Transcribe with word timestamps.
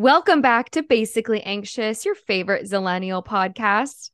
Welcome 0.00 0.40
back 0.40 0.70
to 0.70 0.82
Basically 0.82 1.42
Anxious, 1.42 2.06
your 2.06 2.14
favorite 2.14 2.64
Zillennial 2.64 3.22
podcast. 3.22 4.08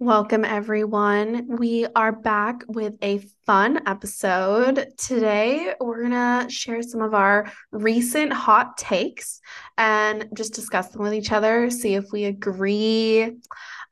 Welcome, 0.00 0.44
everyone. 0.44 1.56
We 1.56 1.86
are 1.94 2.10
back 2.10 2.64
with 2.66 2.94
a 3.00 3.18
fun 3.46 3.80
episode. 3.86 4.88
Today, 4.98 5.72
we're 5.80 6.08
going 6.08 6.10
to 6.10 6.50
share 6.50 6.82
some 6.82 7.00
of 7.00 7.14
our 7.14 7.52
recent 7.70 8.32
hot 8.32 8.76
takes 8.76 9.40
and 9.78 10.28
just 10.34 10.52
discuss 10.52 10.88
them 10.88 11.02
with 11.02 11.14
each 11.14 11.30
other, 11.30 11.70
see 11.70 11.94
if 11.94 12.06
we 12.10 12.24
agree, 12.24 13.36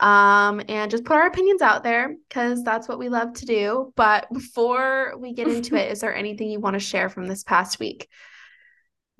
um, 0.00 0.60
and 0.68 0.90
just 0.90 1.04
put 1.04 1.18
our 1.18 1.28
opinions 1.28 1.62
out 1.62 1.84
there 1.84 2.16
because 2.28 2.64
that's 2.64 2.88
what 2.88 2.98
we 2.98 3.08
love 3.08 3.34
to 3.34 3.46
do. 3.46 3.92
But 3.94 4.26
before 4.32 5.16
we 5.16 5.34
get 5.34 5.46
into 5.46 5.76
it, 5.80 5.92
is 5.92 6.00
there 6.00 6.16
anything 6.16 6.50
you 6.50 6.58
want 6.58 6.74
to 6.74 6.80
share 6.80 7.08
from 7.08 7.28
this 7.28 7.44
past 7.44 7.78
week? 7.78 8.08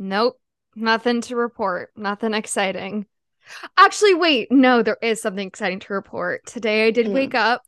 Nope. 0.00 0.36
Nothing 0.80 1.20
to 1.22 1.36
report. 1.36 1.90
Nothing 1.96 2.34
exciting. 2.34 3.06
Actually, 3.76 4.14
wait. 4.14 4.52
No, 4.52 4.82
there 4.82 4.98
is 5.02 5.20
something 5.20 5.46
exciting 5.46 5.80
to 5.80 5.94
report. 5.94 6.46
Today 6.46 6.86
I 6.86 6.90
did 6.90 7.06
mm. 7.06 7.14
wake 7.14 7.34
up 7.34 7.62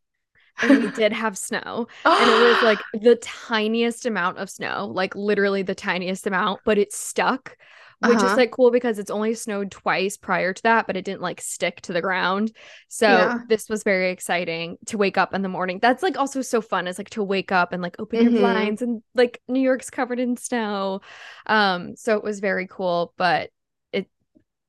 and 0.63 0.85
we 0.85 0.91
did 0.93 1.13
have 1.13 1.37
snow. 1.37 1.89
and 2.05 2.31
it 2.31 2.49
was 2.49 2.63
like 2.63 2.79
the 3.03 3.17
tiniest 3.17 4.07
amount 4.07 4.39
of 4.39 4.49
snow, 4.49 4.87
like 4.87 5.15
literally 5.15 5.63
the 5.63 5.75
tiniest 5.75 6.27
amount, 6.27 6.61
but 6.65 6.79
it 6.79 6.93
stuck 6.93 7.57
which 8.01 8.17
uh-huh. 8.17 8.29
is 8.29 8.37
like 8.37 8.51
cool 8.51 8.71
because 8.71 8.99
it's 8.99 9.11
only 9.11 9.35
snowed 9.35 9.71
twice 9.71 10.17
prior 10.17 10.55
to 10.55 10.63
that, 10.63 10.87
but 10.87 10.97
it 10.97 11.05
didn't 11.05 11.21
like 11.21 11.41
stick 11.41 11.83
to 11.83 11.93
the 11.93 12.01
ground. 12.01 12.51
So 12.89 13.07
yeah. 13.07 13.39
this 13.49 13.69
was 13.69 13.83
very 13.83 14.11
exciting 14.11 14.79
to 14.87 14.97
wake 14.97 15.19
up 15.19 15.35
in 15.35 15.43
the 15.43 15.51
morning. 15.51 15.81
That's 15.83 16.03
like 16.03 16.17
also 16.17 16.41
so 16.41 16.63
fun 16.63 16.87
is 16.87 16.97
like 16.97 17.11
to 17.11 17.23
wake 17.23 17.53
up 17.53 17.75
and 17.75 17.83
like 17.83 17.97
open 17.99 18.21
mm-hmm. 18.21 18.37
your 18.37 18.41
blinds 18.41 18.81
and 18.81 19.03
like 19.15 19.43
New 19.49 19.61
York's 19.61 19.91
covered 19.91 20.19
in 20.19 20.39
snow. 20.39 21.03
Um, 21.47 21.95
so 21.95 22.17
it 22.17 22.25
was 22.25 22.41
very 22.41 22.67
cool, 22.67 23.13
but 23.19 23.51
it 23.93 24.09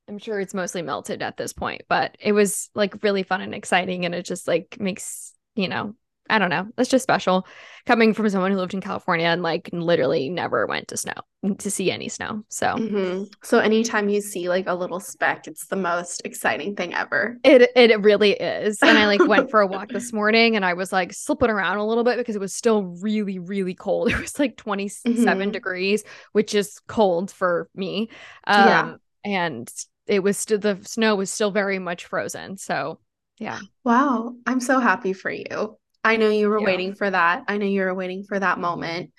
I'm 0.09 0.17
sure 0.17 0.41
it's 0.41 0.53
mostly 0.53 0.81
melted 0.81 1.21
at 1.21 1.37
this 1.37 1.53
point, 1.53 1.83
but 1.87 2.17
it 2.19 2.33
was 2.33 2.69
like 2.75 3.01
really 3.01 3.23
fun 3.23 3.39
and 3.39 3.55
exciting 3.55 4.03
and 4.03 4.13
it 4.13 4.25
just 4.25 4.45
like 4.45 4.77
makes, 4.77 5.31
you 5.55 5.69
know, 5.69 5.95
I 6.31 6.39
don't 6.39 6.49
know. 6.49 6.67
That's 6.75 6.89
just 6.89 7.03
special 7.03 7.45
coming 7.85 8.13
from 8.13 8.29
someone 8.29 8.51
who 8.51 8.57
lived 8.57 8.73
in 8.73 8.81
California 8.81 9.25
and 9.25 9.41
like 9.41 9.69
literally 9.73 10.29
never 10.29 10.65
went 10.67 10.87
to 10.89 10.97
snow 10.97 11.13
to 11.57 11.71
see 11.71 11.91
any 11.91 12.07
snow. 12.07 12.43
So, 12.49 12.67
mm-hmm. 12.67 13.23
so 13.43 13.59
anytime 13.59 14.07
you 14.09 14.21
see 14.21 14.47
like 14.47 14.67
a 14.67 14.75
little 14.75 14.99
speck, 14.99 15.47
it's 15.47 15.67
the 15.67 15.75
most 15.75 16.21
exciting 16.23 16.75
thing 16.75 16.93
ever. 16.93 17.37
It 17.43 17.69
it 17.75 17.99
really 18.01 18.31
is. 18.31 18.81
And 18.81 18.97
I 18.97 19.07
like 19.07 19.27
went 19.27 19.49
for 19.51 19.61
a 19.61 19.67
walk 19.67 19.89
this 19.89 20.13
morning 20.13 20.55
and 20.55 20.63
I 20.63 20.73
was 20.73 20.91
like 20.91 21.13
slipping 21.13 21.49
around 21.49 21.77
a 21.77 21.85
little 21.85 22.03
bit 22.03 22.17
because 22.17 22.35
it 22.35 22.41
was 22.41 22.53
still 22.53 22.83
really 22.83 23.39
really 23.39 23.75
cold. 23.75 24.11
It 24.11 24.19
was 24.19 24.39
like 24.39 24.57
27 24.57 25.25
mm-hmm. 25.25 25.51
degrees, 25.51 26.03
which 26.31 26.53
is 26.53 26.79
cold 26.87 27.31
for 27.31 27.69
me. 27.75 28.09
Um, 28.45 28.67
yeah. 28.67 28.95
And 29.23 29.73
it 30.07 30.21
was 30.21 30.37
still 30.37 30.59
the 30.59 30.79
snow 30.83 31.15
was 31.15 31.31
still 31.31 31.51
very 31.51 31.79
much 31.79 32.05
frozen. 32.05 32.57
So, 32.57 32.99
yeah. 33.37 33.59
Wow. 33.83 34.35
I'm 34.45 34.59
so 34.59 34.79
happy 34.79 35.13
for 35.13 35.31
you. 35.31 35.77
I 36.03 36.17
know 36.17 36.29
you 36.29 36.49
were 36.49 36.59
yeah. 36.59 36.65
waiting 36.65 36.95
for 36.95 37.09
that. 37.09 37.43
I 37.47 37.57
know 37.57 37.65
you 37.65 37.81
were 37.81 37.93
waiting 37.93 38.23
for 38.23 38.39
that 38.39 38.59
moment. 38.59 39.11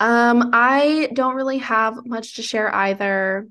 Um, 0.00 0.50
I 0.52 1.08
don't 1.12 1.34
really 1.34 1.58
have 1.58 2.06
much 2.06 2.34
to 2.34 2.42
share 2.42 2.72
either. 2.74 3.48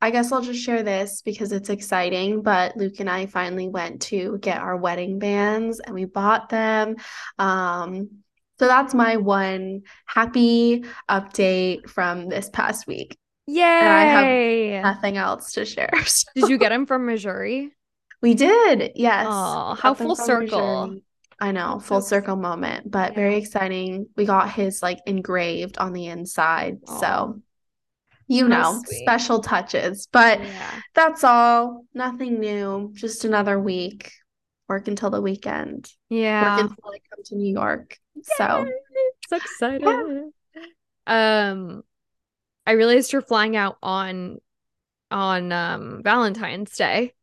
I 0.00 0.10
guess 0.10 0.30
I'll 0.30 0.42
just 0.42 0.62
share 0.62 0.82
this 0.82 1.22
because 1.22 1.52
it's 1.52 1.70
exciting. 1.70 2.42
But 2.42 2.76
Luke 2.76 3.00
and 3.00 3.10
I 3.10 3.26
finally 3.26 3.68
went 3.68 4.02
to 4.02 4.38
get 4.38 4.60
our 4.60 4.76
wedding 4.76 5.18
bands 5.18 5.80
and 5.80 5.94
we 5.94 6.04
bought 6.04 6.48
them. 6.48 6.96
Um, 7.38 8.10
so 8.58 8.66
that's 8.66 8.94
my 8.94 9.16
one 9.16 9.82
happy 10.06 10.84
update 11.08 11.88
from 11.88 12.28
this 12.28 12.50
past 12.50 12.86
week. 12.86 13.16
Yay! 13.46 13.62
And 13.62 13.88
I 13.88 14.04
have 14.04 14.82
nothing 14.82 15.16
else 15.16 15.52
to 15.52 15.64
share. 15.64 15.90
So. 16.04 16.28
Did 16.34 16.48
you 16.50 16.58
get 16.58 16.68
them 16.70 16.84
from 16.84 17.06
Missouri? 17.06 17.72
We 18.20 18.34
did. 18.34 18.92
Yes. 18.96 19.26
Oh, 19.28 19.76
how 19.80 19.94
full 19.94 20.16
circle. 20.16 20.88
Missoury. 20.88 21.02
I 21.40 21.52
know, 21.52 21.78
full 21.78 22.00
circle 22.00 22.36
moment, 22.36 22.90
but 22.90 23.12
yeah. 23.12 23.14
very 23.14 23.36
exciting. 23.36 24.08
We 24.16 24.24
got 24.24 24.50
his 24.50 24.82
like 24.82 24.98
engraved 25.06 25.78
on 25.78 25.92
the 25.92 26.06
inside. 26.06 26.78
Aww. 26.82 27.00
So, 27.00 27.42
you 28.26 28.48
know, 28.48 28.82
sweet. 28.84 29.02
special 29.02 29.40
touches. 29.40 30.08
But 30.10 30.40
yeah. 30.42 30.80
that's 30.94 31.22
all. 31.22 31.84
Nothing 31.94 32.40
new. 32.40 32.92
Just 32.94 33.24
another 33.24 33.58
week. 33.58 34.10
Work 34.68 34.88
until 34.88 35.10
the 35.10 35.22
weekend. 35.22 35.90
Yeah. 36.10 36.56
Work 36.56 36.70
until 36.70 36.90
I 36.90 36.98
come 37.14 37.24
to 37.24 37.36
New 37.36 37.52
York. 37.52 37.96
Yay! 38.16 38.22
So, 38.36 38.68
so 39.28 39.36
excited. 39.36 40.30
um, 41.06 41.82
I 42.66 42.72
realized 42.72 43.12
you're 43.12 43.22
flying 43.22 43.56
out 43.56 43.78
on 43.82 44.38
on 45.10 45.52
um 45.52 46.02
Valentine's 46.04 46.76
Day. 46.76 47.14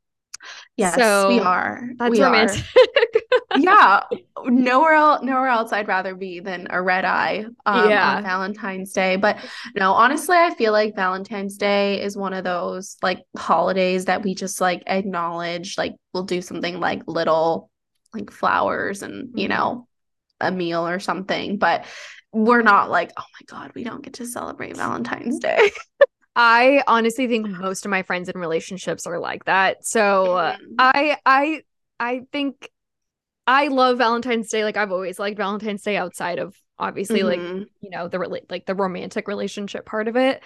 Yes, 0.77 0.95
so 0.95 1.29
we 1.29 1.39
are. 1.39 1.89
That's 1.97 2.11
we 2.11 2.21
romantic. 2.21 2.63
yeah, 3.57 4.01
nowhere 4.45 4.93
else, 4.93 5.23
nowhere 5.23 5.47
else 5.47 5.71
I'd 5.71 5.87
rather 5.87 6.15
be 6.15 6.39
than 6.39 6.67
a 6.69 6.81
red 6.81 7.05
eye 7.05 7.45
um, 7.65 7.89
yeah. 7.89 8.17
on 8.17 8.23
Valentine's 8.23 8.91
Day. 8.91 9.15
But 9.15 9.37
no, 9.75 9.93
honestly, 9.93 10.37
I 10.37 10.53
feel 10.53 10.71
like 10.71 10.95
Valentine's 10.95 11.57
Day 11.57 12.01
is 12.01 12.17
one 12.17 12.33
of 12.33 12.43
those 12.43 12.97
like 13.01 13.23
holidays 13.37 14.05
that 14.05 14.23
we 14.23 14.35
just 14.35 14.61
like 14.61 14.83
acknowledge. 14.87 15.77
Like 15.77 15.95
we'll 16.13 16.23
do 16.23 16.41
something 16.41 16.79
like 16.79 17.03
little, 17.07 17.69
like 18.13 18.31
flowers 18.31 19.01
and 19.01 19.29
mm-hmm. 19.29 19.37
you 19.37 19.47
know, 19.47 19.87
a 20.39 20.51
meal 20.51 20.87
or 20.87 20.99
something. 20.99 21.57
But 21.57 21.85
we're 22.31 22.61
not 22.61 22.89
like, 22.89 23.11
oh 23.17 23.23
my 23.23 23.59
god, 23.59 23.71
we 23.75 23.83
don't 23.83 24.03
get 24.03 24.13
to 24.15 24.25
celebrate 24.25 24.77
Valentine's 24.77 25.39
Day. 25.39 25.71
I 26.35 26.83
honestly 26.85 27.27
think 27.27 27.47
most 27.47 27.85
of 27.85 27.91
my 27.91 28.03
friends 28.03 28.27
in 28.27 28.37
relationships 28.37 29.07
are 29.07 29.19
like 29.19 29.45
that. 29.45 29.85
So 29.85 30.35
uh, 30.35 30.57
I 30.77 31.17
I 31.25 31.61
I 31.99 32.23
think 32.31 32.69
I 33.47 33.67
love 33.67 33.97
Valentine's 33.97 34.49
Day. 34.49 34.63
Like 34.63 34.77
I've 34.77 34.91
always 34.91 35.19
liked 35.19 35.37
Valentine's 35.37 35.83
Day 35.83 35.97
outside 35.97 36.39
of 36.39 36.55
obviously 36.77 37.21
mm-hmm. 37.21 37.57
like 37.59 37.67
you 37.79 37.89
know 37.89 38.07
the 38.07 38.19
like 38.49 38.65
the 38.65 38.75
romantic 38.75 39.27
relationship 39.27 39.85
part 39.85 40.07
of 40.07 40.15
it. 40.15 40.43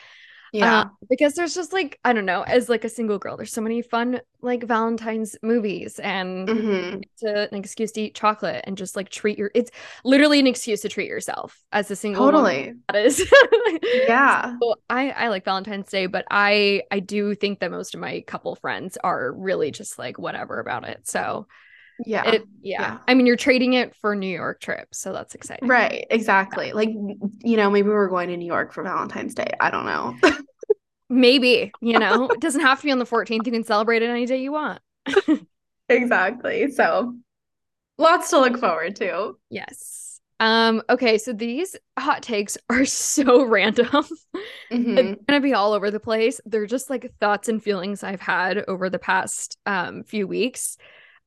Yeah. 0.51 0.79
Uh, 0.79 0.85
because 1.09 1.33
there's 1.35 1.53
just 1.53 1.73
like, 1.73 1.99
I 2.03 2.13
don't 2.13 2.25
know, 2.25 2.41
as 2.41 2.69
like 2.69 2.83
a 2.83 2.89
single 2.89 3.19
girl, 3.19 3.37
there's 3.37 3.51
so 3.51 3.61
many 3.61 3.81
fun 3.81 4.21
like 4.41 4.63
Valentine's 4.63 5.35
movies 5.43 5.99
and 5.99 6.47
mm-hmm. 6.47 6.99
to, 7.19 7.49
an 7.51 7.57
excuse 7.57 7.91
to 7.93 8.01
eat 8.01 8.15
chocolate 8.15 8.63
and 8.65 8.77
just 8.77 8.95
like 8.95 9.09
treat 9.09 9.37
your 9.37 9.51
it's 9.53 9.69
literally 10.03 10.39
an 10.39 10.47
excuse 10.47 10.81
to 10.81 10.89
treat 10.89 11.07
yourself 11.07 11.61
as 11.71 11.91
a 11.91 11.95
single 11.95 12.25
totally 12.25 12.73
that 12.87 13.05
is 13.05 13.31
yeah 14.07 14.55
so 14.61 14.75
I 14.89 15.09
I 15.11 15.27
like 15.27 15.43
Valentine's 15.45 15.89
Day 15.89 16.05
but 16.05 16.25
I 16.31 16.83
I 16.89 16.99
do 16.99 17.35
think 17.35 17.59
that 17.59 17.69
most 17.69 17.93
of 17.93 17.99
my 17.99 18.21
couple 18.21 18.55
friends 18.55 18.97
are 19.03 19.31
really 19.33 19.71
just 19.71 19.99
like 19.99 20.17
whatever 20.17 20.59
about 20.59 20.87
it 20.87 21.07
so 21.07 21.47
yeah. 22.05 22.29
It, 22.29 22.43
yeah. 22.61 22.81
yeah. 22.81 22.97
I 23.07 23.13
mean, 23.13 23.25
you're 23.25 23.35
trading 23.35 23.73
it 23.73 23.95
for 23.95 24.15
New 24.15 24.27
York 24.27 24.59
trips. 24.61 24.99
So 24.99 25.13
that's 25.13 25.35
exciting. 25.35 25.67
Right. 25.67 26.05
Exactly. 26.09 26.71
Like, 26.71 26.89
you 26.89 27.57
know, 27.57 27.69
maybe 27.69 27.89
we're 27.89 28.09
going 28.09 28.29
to 28.29 28.37
New 28.37 28.45
York 28.45 28.73
for 28.73 28.83
Valentine's 28.83 29.35
Day. 29.35 29.51
I 29.59 29.71
don't 29.71 29.85
know. 29.85 30.17
maybe, 31.09 31.71
you 31.81 31.99
know, 31.99 32.29
it 32.29 32.39
doesn't 32.39 32.61
have 32.61 32.79
to 32.79 32.85
be 32.85 32.91
on 32.91 32.99
the 32.99 33.05
14th. 33.05 33.45
You 33.45 33.51
can 33.51 33.63
celebrate 33.63 34.01
it 34.01 34.09
any 34.09 34.25
day 34.25 34.41
you 34.41 34.51
want. 34.51 34.81
exactly. 35.89 36.71
So 36.71 37.15
lots 37.97 38.29
to 38.31 38.39
look 38.39 38.59
forward 38.59 38.95
to. 38.97 39.37
Yes. 39.49 39.99
Um, 40.41 40.81
okay, 40.89 41.17
so 41.17 41.33
these 41.33 41.75
hot 41.97 42.23
takes 42.23 42.57
are 42.69 42.85
so 42.85 43.43
random. 43.43 43.87
Mm-hmm. 44.71 44.97
It's 44.97 45.21
gonna 45.27 45.41
be 45.41 45.53
all 45.53 45.73
over 45.73 45.91
the 45.91 45.99
place. 45.99 46.39
They're 46.45 46.65
just 46.65 46.89
like 46.89 47.11
thoughts 47.19 47.49
and 47.49 47.61
feelings 47.61 48.03
I've 48.03 48.21
had 48.21 48.63
over 48.67 48.89
the 48.89 48.99
past 48.99 49.57
um 49.65 50.03
few 50.03 50.27
weeks. 50.27 50.77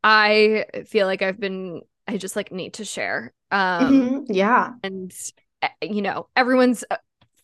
I 0.04 0.66
feel 0.86 1.06
like 1.06 1.22
I've 1.22 1.40
been 1.40 1.82
I 2.06 2.16
just 2.16 2.36
like 2.36 2.52
need 2.52 2.74
to 2.74 2.84
share. 2.84 3.32
Um 3.50 3.92
mm-hmm. 3.92 4.32
yeah. 4.32 4.72
And 4.82 5.12
eh, 5.62 5.68
you 5.82 6.02
know, 6.02 6.28
everyone's 6.36 6.84
uh, 6.90 6.96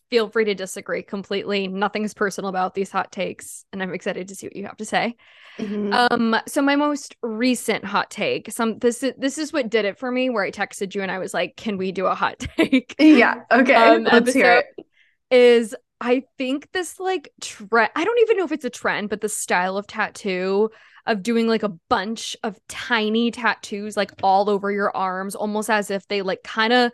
feel 0.09 0.27
free 0.29 0.45
to 0.45 0.55
disagree 0.55 1.03
completely. 1.03 1.67
Nothing's 1.67 2.13
personal 2.13 2.49
about 2.49 2.73
these 2.73 2.91
hot 2.91 3.11
takes 3.11 3.65
and 3.71 3.81
I'm 3.81 3.93
excited 3.93 4.27
to 4.29 4.35
see 4.35 4.47
what 4.47 4.55
you 4.55 4.65
have 4.65 4.77
to 4.77 4.85
say. 4.85 5.15
Mm-hmm. 5.57 5.93
Um 5.93 6.35
so 6.47 6.61
my 6.61 6.75
most 6.75 7.15
recent 7.21 7.85
hot 7.85 8.09
take, 8.09 8.51
some 8.51 8.79
this 8.79 9.03
is 9.03 9.13
this 9.17 9.37
is 9.37 9.53
what 9.53 9.69
did 9.69 9.85
it 9.85 9.97
for 9.97 10.11
me 10.11 10.29
where 10.29 10.43
I 10.43 10.51
texted 10.51 10.95
you 10.95 11.01
and 11.01 11.11
I 11.11 11.19
was 11.19 11.33
like, 11.33 11.55
"Can 11.55 11.77
we 11.77 11.91
do 11.91 12.05
a 12.05 12.15
hot 12.15 12.39
take?" 12.57 12.95
Yeah. 12.99 13.43
Okay. 13.51 13.75
Um, 13.75 14.03
Let's 14.03 14.33
hear 14.33 14.63
it. 14.77 14.85
Is 15.31 15.75
I 16.01 16.23
think 16.37 16.71
this 16.71 16.99
like 16.99 17.31
trend 17.41 17.91
I 17.95 18.03
don't 18.03 18.19
even 18.21 18.37
know 18.37 18.45
if 18.45 18.51
it's 18.51 18.65
a 18.65 18.69
trend, 18.69 19.09
but 19.09 19.21
the 19.21 19.29
style 19.29 19.77
of 19.77 19.85
tattoo 19.85 20.69
of 21.05 21.23
doing 21.23 21.47
like 21.47 21.63
a 21.63 21.75
bunch 21.89 22.35
of 22.43 22.59
tiny 22.67 23.31
tattoos 23.31 23.97
like 23.97 24.11
all 24.23 24.49
over 24.49 24.71
your 24.71 24.95
arms, 24.95 25.35
almost 25.35 25.69
as 25.69 25.91
if 25.91 26.07
they 26.07 26.21
like 26.21 26.43
kind 26.43 26.73
of 26.73 26.91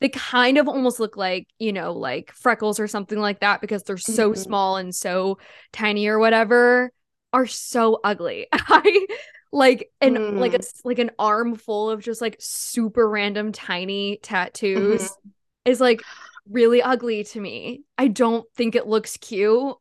they 0.00 0.08
kind 0.08 0.58
of 0.58 0.68
almost 0.68 0.98
look 0.98 1.16
like, 1.16 1.46
you 1.58 1.72
know, 1.72 1.92
like 1.92 2.32
freckles 2.32 2.80
or 2.80 2.88
something 2.88 3.18
like 3.18 3.40
that 3.40 3.60
because 3.60 3.84
they're 3.84 3.96
so 3.96 4.30
mm-hmm. 4.30 4.40
small 4.40 4.76
and 4.76 4.94
so 4.94 5.38
tiny 5.72 6.08
or 6.08 6.18
whatever 6.18 6.90
are 7.32 7.46
so 7.46 8.00
ugly. 8.02 8.46
I 8.52 9.06
like 9.52 9.90
an 10.00 10.14
mm. 10.14 10.38
like 10.38 10.54
a 10.54 10.60
like 10.84 10.98
an 10.98 11.10
arm 11.18 11.54
full 11.54 11.90
of 11.90 12.02
just 12.02 12.20
like 12.20 12.36
super 12.38 13.08
random 13.08 13.52
tiny 13.52 14.18
tattoos 14.22 15.02
mm-hmm. 15.02 15.28
is 15.64 15.80
like 15.80 16.02
really 16.50 16.82
ugly 16.82 17.24
to 17.24 17.40
me. 17.40 17.82
I 17.96 18.08
don't 18.08 18.46
think 18.54 18.74
it 18.74 18.86
looks 18.86 19.16
cute 19.16 19.76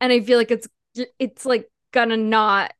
and 0.00 0.12
I 0.12 0.20
feel 0.20 0.38
like 0.38 0.50
it's 0.50 0.68
it's 1.18 1.46
like 1.46 1.68
gonna 1.92 2.16
not 2.16 2.72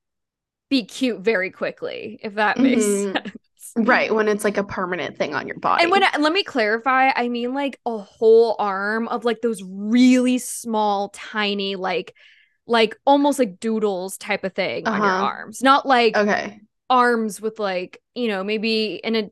be 0.72 0.84
cute 0.84 1.20
very 1.20 1.50
quickly, 1.50 2.18
if 2.22 2.36
that 2.36 2.58
makes 2.58 2.82
mm-hmm. 2.82 3.12
sense. 3.14 3.36
Right, 3.76 4.12
when 4.12 4.26
it's 4.26 4.42
like 4.42 4.56
a 4.56 4.64
permanent 4.64 5.18
thing 5.18 5.34
on 5.34 5.46
your 5.46 5.58
body. 5.58 5.82
And 5.82 5.92
when 5.92 6.02
I, 6.02 6.16
let 6.18 6.32
me 6.32 6.42
clarify, 6.42 7.10
I 7.14 7.28
mean 7.28 7.52
like 7.52 7.78
a 7.84 7.98
whole 7.98 8.56
arm 8.58 9.06
of 9.08 9.26
like 9.26 9.42
those 9.42 9.62
really 9.62 10.38
small, 10.38 11.10
tiny, 11.10 11.76
like 11.76 12.14
like 12.66 12.96
almost 13.04 13.38
like 13.38 13.60
doodles 13.60 14.16
type 14.16 14.44
of 14.44 14.54
thing 14.54 14.86
uh-huh. 14.86 14.96
on 14.96 15.02
your 15.02 15.10
uh-huh. 15.10 15.24
arms. 15.24 15.62
Not 15.62 15.84
like 15.84 16.16
okay 16.16 16.60
arms 16.88 17.40
with 17.40 17.58
like, 17.58 18.00
you 18.14 18.28
know, 18.28 18.42
maybe 18.42 18.94
in 18.94 19.14
a 19.14 19.30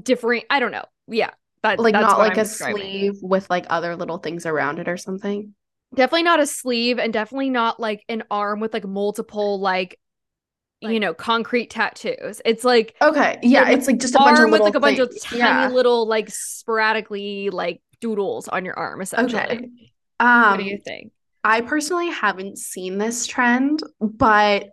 different 0.00 0.44
I 0.50 0.58
don't 0.58 0.72
know. 0.72 0.84
Yeah. 1.06 1.30
That, 1.62 1.78
like 1.78 1.92
not 1.92 2.18
like 2.18 2.32
I'm 2.32 2.40
a 2.40 2.44
sleeve 2.44 3.18
with 3.22 3.48
like 3.50 3.66
other 3.70 3.96
little 3.96 4.18
things 4.18 4.46
around 4.46 4.80
it 4.80 4.88
or 4.88 4.96
something. 4.96 5.54
Definitely 5.94 6.24
not 6.24 6.40
a 6.40 6.46
sleeve 6.46 6.98
and 6.98 7.12
definitely 7.12 7.50
not 7.50 7.78
like 7.78 8.04
an 8.08 8.24
arm 8.30 8.60
with 8.60 8.72
like 8.72 8.84
multiple 8.84 9.60
like 9.60 9.98
like, 10.82 10.92
you 10.92 11.00
know, 11.00 11.14
concrete 11.14 11.70
tattoos. 11.70 12.40
It's 12.44 12.64
like 12.64 12.94
okay, 13.00 13.38
yeah, 13.42 13.70
it's 13.70 13.86
like 13.86 13.98
just 13.98 14.14
a 14.14 14.18
bunch 14.18 14.38
of 14.38 14.50
with 14.50 14.60
like 14.60 14.74
a 14.74 14.80
bunch 14.80 14.98
things. 14.98 15.16
of 15.16 15.22
tiny 15.22 15.38
yeah. 15.40 15.68
little 15.68 16.06
like 16.06 16.30
sporadically 16.30 17.50
like 17.50 17.80
doodles 18.00 18.48
on 18.48 18.64
your 18.64 18.78
arm. 18.78 19.00
Essentially, 19.00 19.42
okay. 19.42 19.68
Um, 20.20 20.50
what 20.50 20.56
do 20.58 20.64
you 20.64 20.78
think? 20.78 21.12
I 21.44 21.60
personally 21.60 22.10
haven't 22.10 22.58
seen 22.58 22.98
this 22.98 23.26
trend, 23.26 23.80
but 24.00 24.70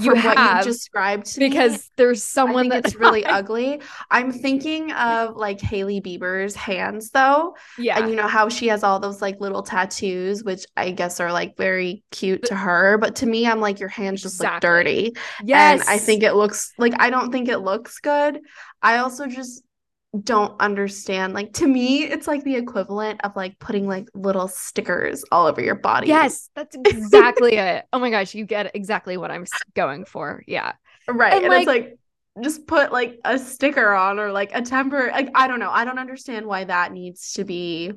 you 0.00 0.14
what 0.14 0.38
you 0.38 0.64
described 0.64 1.26
to 1.26 1.40
because 1.40 1.72
me, 1.72 1.78
there's 1.96 2.22
someone 2.22 2.68
that's 2.68 2.94
really 2.96 3.24
ugly. 3.24 3.80
I'm 4.10 4.32
thinking 4.32 4.92
of 4.92 5.36
like 5.36 5.60
Hailey 5.60 6.00
Bieber's 6.00 6.54
hands 6.56 7.10
though. 7.10 7.56
Yeah. 7.78 7.98
And 7.98 8.10
you 8.10 8.16
know 8.16 8.26
how 8.26 8.48
she 8.48 8.66
has 8.68 8.82
all 8.82 8.98
those 8.98 9.22
like 9.22 9.40
little 9.40 9.62
tattoos, 9.62 10.42
which 10.42 10.66
I 10.76 10.90
guess 10.90 11.20
are 11.20 11.32
like 11.32 11.56
very 11.56 12.02
cute 12.10 12.44
to 12.46 12.56
her. 12.56 12.98
But 12.98 13.16
to 13.16 13.26
me, 13.26 13.46
I'm 13.46 13.60
like, 13.60 13.78
your 13.78 13.88
hands 13.88 14.22
just 14.22 14.36
exactly. 14.36 14.54
look 14.54 14.62
dirty. 14.62 15.12
Yes. 15.44 15.80
And 15.80 15.88
I 15.88 15.98
think 15.98 16.22
it 16.22 16.34
looks 16.34 16.72
like 16.78 16.94
I 16.98 17.10
don't 17.10 17.30
think 17.30 17.48
it 17.48 17.58
looks 17.58 17.98
good. 17.98 18.40
I 18.82 18.98
also 18.98 19.26
just 19.26 19.62
don't 20.22 20.60
understand. 20.60 21.34
Like 21.34 21.52
to 21.54 21.66
me, 21.66 22.04
it's 22.04 22.26
like 22.26 22.44
the 22.44 22.56
equivalent 22.56 23.20
of 23.24 23.34
like 23.36 23.58
putting 23.58 23.86
like 23.86 24.08
little 24.14 24.48
stickers 24.48 25.24
all 25.32 25.46
over 25.46 25.60
your 25.60 25.74
body. 25.74 26.08
Yes, 26.08 26.50
that's 26.54 26.76
exactly 26.84 27.56
it. 27.56 27.84
Oh 27.92 27.98
my 27.98 28.10
gosh, 28.10 28.34
you 28.34 28.44
get 28.44 28.74
exactly 28.74 29.16
what 29.16 29.30
I'm 29.30 29.46
going 29.74 30.04
for. 30.04 30.42
Yeah. 30.46 30.72
Right. 31.08 31.32
And, 31.32 31.44
and 31.44 31.52
like, 31.52 31.60
it's 31.60 31.66
like 31.66 31.98
just 32.42 32.66
put 32.66 32.92
like 32.92 33.18
a 33.24 33.38
sticker 33.38 33.92
on 33.94 34.18
or 34.18 34.32
like 34.32 34.50
a 34.54 34.62
temper. 34.62 35.10
Like 35.12 35.30
I 35.34 35.46
don't 35.46 35.60
know. 35.60 35.70
I 35.70 35.84
don't 35.84 35.98
understand 35.98 36.46
why 36.46 36.64
that 36.64 36.92
needs 36.92 37.32
to 37.34 37.44
be 37.44 37.92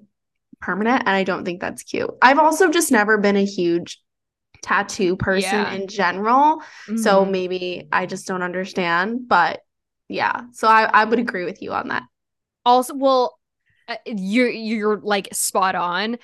permanent 0.61 1.03
and 1.05 1.09
I 1.09 1.23
don't 1.23 1.43
think 1.43 1.59
that's 1.59 1.83
cute. 1.83 2.11
I've 2.21 2.39
also 2.39 2.69
just 2.69 2.91
never 2.91 3.17
been 3.17 3.35
a 3.35 3.45
huge 3.45 3.99
tattoo 4.61 5.15
person 5.15 5.51
yeah. 5.51 5.73
in 5.73 5.87
general. 5.87 6.57
Mm-hmm. 6.87 6.97
So 6.97 7.25
maybe 7.25 7.87
I 7.91 8.05
just 8.05 8.27
don't 8.27 8.43
understand, 8.43 9.27
but 9.27 9.61
yeah 10.09 10.41
so 10.51 10.67
i 10.67 10.83
i 10.85 11.05
would 11.05 11.19
agree 11.19 11.45
with 11.45 11.61
you 11.61 11.71
on 11.71 11.87
that 11.87 12.03
also 12.65 12.93
well 12.95 13.39
uh, 13.87 13.95
you're 14.05 14.49
you're 14.49 14.99
like 14.99 15.29
spot 15.31 15.75
on 15.75 16.17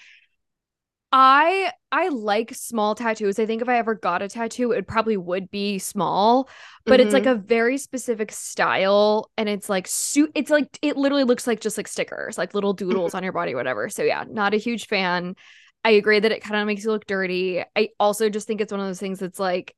i 1.11 1.71
i 1.91 2.09
like 2.09 2.53
small 2.53 2.95
tattoos 2.95 3.39
i 3.39 3.45
think 3.45 3.61
if 3.61 3.69
i 3.69 3.77
ever 3.77 3.93
got 3.95 4.21
a 4.21 4.27
tattoo 4.27 4.71
it 4.71 4.87
probably 4.87 5.15
would 5.15 5.49
be 5.51 5.77
small 5.77 6.49
but 6.85 6.99
mm-hmm. 6.99 7.05
it's 7.05 7.13
like 7.13 7.23
mm-hmm. 7.23 7.39
a 7.39 7.47
very 7.47 7.77
specific 7.77 8.31
style 8.31 9.31
and 9.37 9.47
it's 9.47 9.69
like 9.69 9.87
suit 9.87 10.31
it's 10.35 10.49
like 10.49 10.77
it 10.81 10.97
literally 10.97 11.23
looks 11.23 11.47
like 11.47 11.61
just 11.61 11.77
like 11.77 11.87
stickers 11.87 12.37
like 12.37 12.53
little 12.53 12.73
doodles 12.73 13.11
mm-hmm. 13.11 13.17
on 13.17 13.23
your 13.23 13.33
body 13.33 13.55
whatever 13.55 13.87
so 13.87 14.03
yeah 14.03 14.25
not 14.27 14.53
a 14.53 14.57
huge 14.57 14.87
fan 14.87 15.35
i 15.83 15.91
agree 15.91 16.19
that 16.19 16.31
it 16.31 16.43
kind 16.43 16.59
of 16.59 16.67
makes 16.67 16.83
you 16.83 16.89
look 16.89 17.05
dirty 17.05 17.63
i 17.75 17.89
also 17.99 18.29
just 18.29 18.47
think 18.47 18.59
it's 18.59 18.71
one 18.71 18.81
of 18.81 18.87
those 18.87 18.99
things 18.99 19.19
that's 19.19 19.39
like 19.39 19.75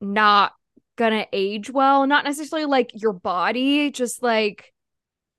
not 0.00 0.52
gonna 0.98 1.26
age 1.32 1.70
well. 1.70 2.06
Not 2.06 2.24
necessarily 2.24 2.66
like 2.66 2.90
your 2.92 3.14
body, 3.14 3.90
just 3.90 4.22
like 4.22 4.74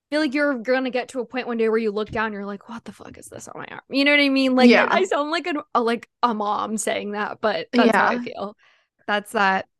feel 0.09 0.21
like 0.21 0.33
you're 0.33 0.55
gonna 0.55 0.89
get 0.89 1.09
to 1.09 1.19
a 1.19 1.25
point 1.25 1.45
one 1.45 1.57
day 1.57 1.69
where 1.69 1.77
you 1.77 1.91
look 1.91 2.09
down, 2.09 2.33
you're 2.33 2.45
like, 2.45 2.67
"What 2.67 2.85
the 2.85 2.93
fuck 2.93 3.17
is 3.17 3.27
this 3.27 3.47
on 3.47 3.59
my 3.59 3.67
arm?" 3.69 3.81
You 3.89 4.05
know 4.05 4.11
what 4.11 4.19
I 4.19 4.29
mean? 4.29 4.55
Like, 4.55 4.69
yeah. 4.69 4.87
I 4.89 5.03
sound 5.03 5.29
like 5.29 5.45
a, 5.45 5.63
a 5.75 5.81
like 5.81 6.09
a 6.23 6.33
mom 6.33 6.77
saying 6.77 7.11
that, 7.11 7.39
but 7.41 7.67
that's 7.71 7.87
yeah. 7.87 7.97
how 7.97 8.07
I 8.07 8.23
feel. 8.23 8.57
That's 9.05 9.33
that. 9.33 9.67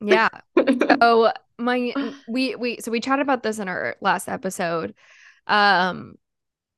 Yeah. 0.00 0.28
so 1.00 1.32
my 1.56 2.12
we 2.28 2.56
we 2.56 2.80
so 2.80 2.90
we 2.90 3.00
chatted 3.00 3.22
about 3.22 3.42
this 3.42 3.58
in 3.58 3.68
our 3.68 3.96
last 4.02 4.28
episode, 4.28 4.94
um, 5.46 6.16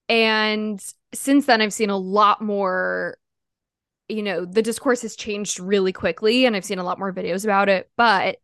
and 0.08 0.80
since 1.12 1.46
then 1.46 1.60
I've 1.60 1.72
seen 1.72 1.90
a 1.90 1.96
lot 1.96 2.40
more 2.40 3.16
you 4.08 4.22
know, 4.22 4.44
the 4.44 4.62
discourse 4.62 5.02
has 5.02 5.16
changed 5.16 5.58
really 5.58 5.92
quickly 5.92 6.46
and 6.46 6.54
I've 6.54 6.64
seen 6.64 6.78
a 6.78 6.84
lot 6.84 6.98
more 6.98 7.12
videos 7.12 7.44
about 7.44 7.68
it, 7.68 7.90
but 7.96 8.36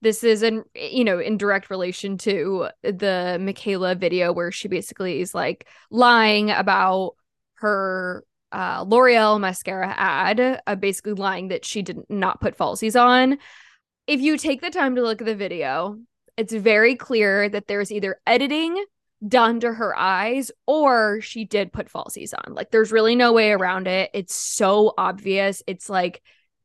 this 0.00 0.22
is 0.22 0.42
in 0.42 0.62
you 0.74 1.04
know 1.04 1.18
in 1.18 1.36
direct 1.36 1.70
relation 1.70 2.18
to 2.18 2.68
the 2.82 3.36
Mikayla 3.40 3.98
video 3.98 4.32
where 4.32 4.52
she 4.52 4.68
basically 4.68 5.20
is 5.20 5.34
like 5.34 5.66
lying 5.90 6.50
about 6.50 7.14
her 7.54 8.24
uh, 8.52 8.84
L'Oreal 8.86 9.40
mascara 9.40 9.92
ad, 9.96 10.60
uh, 10.66 10.74
basically 10.76 11.14
lying 11.14 11.48
that 11.48 11.64
she 11.64 11.82
did 11.82 11.98
not 12.08 12.40
put 12.40 12.56
falsies 12.56 13.00
on. 13.00 13.38
If 14.06 14.20
you 14.20 14.38
take 14.38 14.62
the 14.62 14.70
time 14.70 14.94
to 14.94 15.02
look 15.02 15.20
at 15.20 15.26
the 15.26 15.34
video, 15.34 15.98
it's 16.36 16.52
very 16.52 16.94
clear 16.94 17.48
that 17.48 17.66
there's 17.66 17.92
either 17.92 18.20
editing 18.26 18.82
done 19.26 19.60
to 19.60 19.72
her 19.72 19.96
eyes 19.96 20.50
or 20.66 21.20
she 21.20 21.44
did 21.44 21.72
put 21.72 21.90
falsies 21.90 22.32
on. 22.34 22.54
Like 22.54 22.70
there's 22.70 22.92
really 22.92 23.16
no 23.16 23.32
way 23.32 23.50
around 23.50 23.88
it. 23.88 24.10
It's 24.14 24.34
so 24.34 24.94
obvious. 24.96 25.62
It's 25.66 25.90
like 25.90 26.22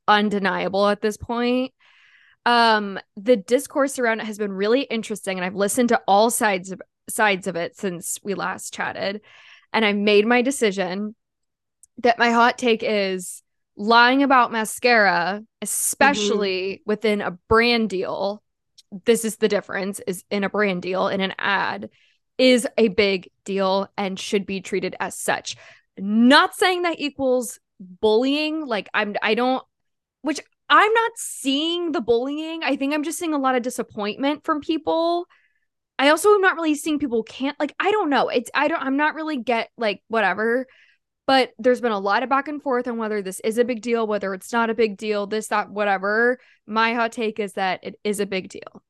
undeniable 0.08 0.88
at 0.88 1.02
this 1.02 1.18
point. 1.18 1.74
Um 2.46 3.00
the 3.16 3.38
discourse 3.38 3.98
around 3.98 4.20
it 4.20 4.26
has 4.26 4.38
been 4.38 4.52
really 4.52 4.82
interesting 4.82 5.38
and 5.38 5.46
I've 5.46 5.56
listened 5.56 5.90
to 5.90 6.02
all 6.08 6.30
sides 6.30 6.72
of 6.72 6.82
sides 7.10 7.48
of 7.48 7.56
it 7.56 7.76
since 7.78 8.20
we 8.24 8.34
last 8.34 8.74
chatted 8.74 9.22
and 9.72 9.84
I've 9.84 9.98
made 9.98 10.26
my 10.26 10.42
decision 10.42 11.16
that 12.00 12.20
my 12.20 12.32
hot 12.32 12.58
take 12.58 12.84
is 12.84 13.42
lying 13.76 14.24
about 14.24 14.52
mascara, 14.52 15.42
especially 15.62 16.76
mm-hmm. 16.76 16.84
within 16.86 17.22
a 17.22 17.32
brand 17.50 17.90
deal. 17.90 18.44
This 19.06 19.26
is 19.26 19.38
the 19.38 19.48
difference 19.48 20.00
is 20.06 20.24
in 20.30 20.44
a 20.44 20.50
brand 20.50 20.84
deal 20.84 21.08
in 21.08 21.22
an 21.22 21.34
ad 21.40 21.90
is 22.38 22.68
a 22.78 22.88
big 22.90 23.30
deal 23.46 23.88
and 23.98 24.20
should 24.20 24.46
be 24.46 24.62
treated 24.62 24.96
as 25.00 25.18
such. 25.18 25.56
Not 25.98 26.56
saying 26.56 26.84
that 26.84 27.00
equals 27.00 27.60
bullying. 27.80 28.66
Like 28.66 28.90
I'm 28.94 29.16
I 29.22 29.36
don't 29.36 29.64
which 30.22 30.40
I'm 30.70 30.94
not 30.94 31.12
seeing 31.16 31.92
the 31.92 32.02
bullying. 32.02 32.64
I 32.64 32.76
think 32.76 32.94
I'm 32.94 33.04
just 33.04 33.20
seeing 33.20 33.34
a 33.34 33.40
lot 33.40 33.56
of 33.56 33.62
disappointment 33.62 34.44
from 34.44 34.62
people. 34.62 35.28
I 36.00 36.10
also 36.10 36.34
am 36.34 36.42
not 36.42 36.56
really 36.56 36.76
seeing 36.76 37.00
people 37.00 37.24
can't 37.24 37.60
like 37.60 37.76
I 37.80 37.92
don't 37.92 38.10
know. 38.10 38.30
It's 38.30 38.50
I 38.54 38.68
don't 38.68 38.82
I'm 38.82 38.98
not 38.98 39.16
really 39.16 39.38
get 39.38 39.70
like 39.78 40.02
whatever. 40.08 40.66
But 41.26 41.52
there's 41.58 41.80
been 41.80 41.94
a 41.94 42.00
lot 42.00 42.24
of 42.24 42.30
back 42.30 42.50
and 42.50 42.62
forth 42.62 42.86
on 42.88 42.98
whether 42.98 43.22
this 43.22 43.40
is 43.42 43.58
a 43.58 43.64
big 43.64 43.82
deal, 43.82 44.06
whether 44.06 44.34
it's 44.34 44.52
not 44.52 44.70
a 44.70 44.74
big 44.74 44.98
deal, 44.98 45.26
this, 45.26 45.48
that, 45.48 45.70
whatever. 45.70 46.38
My 46.68 46.94
hot 46.94 47.14
take 47.14 47.40
is 47.40 47.54
that 47.54 47.80
it 47.82 47.96
is 48.04 48.20
a 48.20 48.26
big 48.26 48.50
deal. 48.50 48.84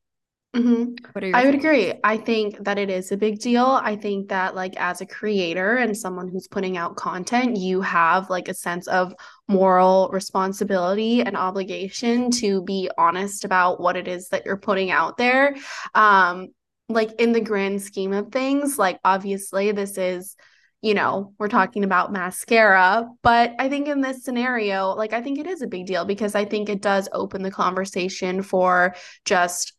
Mm-hmm. 0.55 1.33
I 1.33 1.45
would 1.45 1.55
agree. 1.55 1.93
I 2.03 2.15
think 2.15 2.63
that 2.63 2.77
it 2.77 2.91
is 2.91 3.11
a 3.11 3.17
big 3.17 3.39
deal. 3.39 3.65
I 3.65 3.95
think 3.95 4.29
that, 4.29 4.53
like, 4.53 4.75
as 4.77 5.01
a 5.01 5.05
creator 5.05 5.77
and 5.77 5.97
someone 5.97 6.27
who's 6.27 6.47
putting 6.47 6.77
out 6.77 6.95
content, 6.95 7.57
you 7.57 7.81
have 7.81 8.29
like 8.29 8.47
a 8.47 8.53
sense 8.53 8.87
of 8.87 9.15
moral 9.47 10.09
responsibility 10.13 11.23
and 11.23 11.35
obligation 11.35 12.29
to 12.31 12.61
be 12.61 12.87
honest 12.99 13.45
about 13.45 13.79
what 13.79 13.97
it 13.97 14.07
is 14.07 14.29
that 14.29 14.45
you're 14.45 14.57
putting 14.57 14.91
out 14.91 15.17
there. 15.17 15.55
Um, 15.95 16.49
like, 16.87 17.19
in 17.19 17.31
the 17.31 17.41
grand 17.41 17.81
scheme 17.81 18.13
of 18.13 18.31
things, 18.31 18.77
like, 18.77 18.99
obviously, 19.03 19.71
this 19.71 19.97
is 19.97 20.35
you 20.83 20.93
know, 20.93 21.33
we're 21.39 21.47
talking 21.47 21.85
about 21.85 22.11
mascara. 22.11 23.07
But 23.21 23.53
I 23.57 23.69
think 23.69 23.87
in 23.87 24.01
this 24.01 24.25
scenario, 24.25 24.89
like, 24.89 25.13
I 25.13 25.21
think 25.21 25.39
it 25.39 25.47
is 25.47 25.61
a 25.61 25.67
big 25.67 25.85
deal 25.85 26.03
because 26.03 26.35
I 26.35 26.43
think 26.43 26.67
it 26.67 26.81
does 26.81 27.07
open 27.13 27.41
the 27.41 27.49
conversation 27.49 28.43
for 28.43 28.93
just 29.23 29.73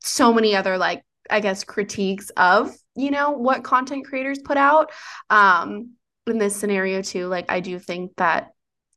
so 0.00 0.32
many 0.32 0.54
other 0.54 0.78
like 0.78 1.02
I 1.28 1.40
guess 1.40 1.62
critiques 1.64 2.30
of, 2.30 2.74
you 2.96 3.10
know, 3.10 3.30
what 3.30 3.62
content 3.62 4.06
creators 4.06 4.38
put 4.38 4.56
out. 4.56 4.90
Um 5.28 5.92
in 6.26 6.38
this 6.38 6.56
scenario 6.56 7.02
too, 7.02 7.26
like 7.26 7.50
I 7.50 7.60
do 7.60 7.78
think 7.78 8.12
that 8.16 8.50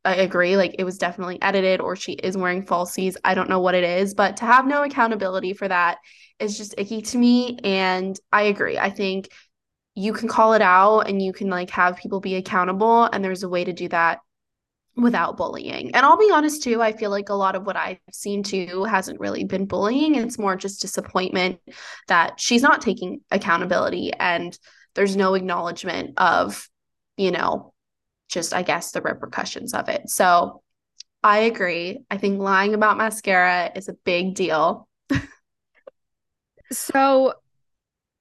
I 0.05 0.15
agree 0.15 0.57
like 0.57 0.75
it 0.77 0.83
was 0.83 0.98
definitely 0.98 1.41
edited 1.41 1.79
or 1.79 1.95
she 1.95 2.13
is 2.13 2.36
wearing 2.38 2.65
falsies. 2.65 3.15
I 3.24 3.33
don't 3.33 3.50
know 3.50 3.62
what 3.62 3.75
it 3.75 3.83
is, 3.83 4.13
but 4.13 4.38
to 4.38 4.45
have 4.45 4.67
no 4.67 4.83
accountability 4.83 5.53
for 5.53 5.67
that 5.67 6.00
is 6.39 6.57
just 6.57 6.75
icky 6.77 7.01
to 7.01 7.17
me 7.17 7.57
and 7.63 8.19
I 8.31 8.43
agree. 8.43 8.77
I 8.77 8.89
think 8.89 9.29
you 9.95 10.12
can 10.13 10.27
call 10.27 10.53
it 10.53 10.62
out 10.62 11.01
and 11.01 11.22
you 11.22 11.31
can 11.33 11.50
like 11.50 11.69
have 11.69 11.98
people 11.98 12.19
be 12.19 12.36
accountable 12.36 13.05
and 13.05 13.24
there's 13.24 13.43
a 13.43 13.50
way 13.50 13.63
to 13.63 13.74
do 13.74 13.88
that 13.89 14.19
without 14.95 15.38
bullying. 15.38 15.93
And 15.95 16.05
I'll 16.05 16.17
be 16.17 16.29
honest 16.31 16.63
too, 16.63 16.81
I 16.81 16.93
feel 16.93 17.09
like 17.09 17.29
a 17.29 17.33
lot 17.33 17.55
of 17.55 17.65
what 17.65 17.75
I've 17.75 18.00
seen 18.12 18.43
too 18.43 18.83
hasn't 18.83 19.19
really 19.19 19.43
been 19.43 19.65
bullying. 19.65 20.15
It's 20.15 20.38
more 20.38 20.55
just 20.55 20.81
disappointment 20.81 21.59
that 22.07 22.39
she's 22.39 22.62
not 22.62 22.81
taking 22.81 23.21
accountability 23.31 24.13
and 24.13 24.57
there's 24.93 25.15
no 25.15 25.33
acknowledgement 25.33 26.13
of, 26.17 26.69
you 27.17 27.31
know, 27.31 27.73
just 28.29 28.53
I 28.53 28.62
guess 28.62 28.91
the 28.91 29.01
repercussions 29.01 29.73
of 29.73 29.89
it. 29.89 30.09
So 30.09 30.62
I 31.23 31.39
agree. 31.39 32.00
I 32.12 32.17
think 32.17 32.39
lying 32.39 32.73
about 32.73 32.97
mascara 32.97 33.71
is 33.75 33.88
a 33.88 33.93
big 33.93 34.35
deal. 34.35 34.88
so, 36.71 37.33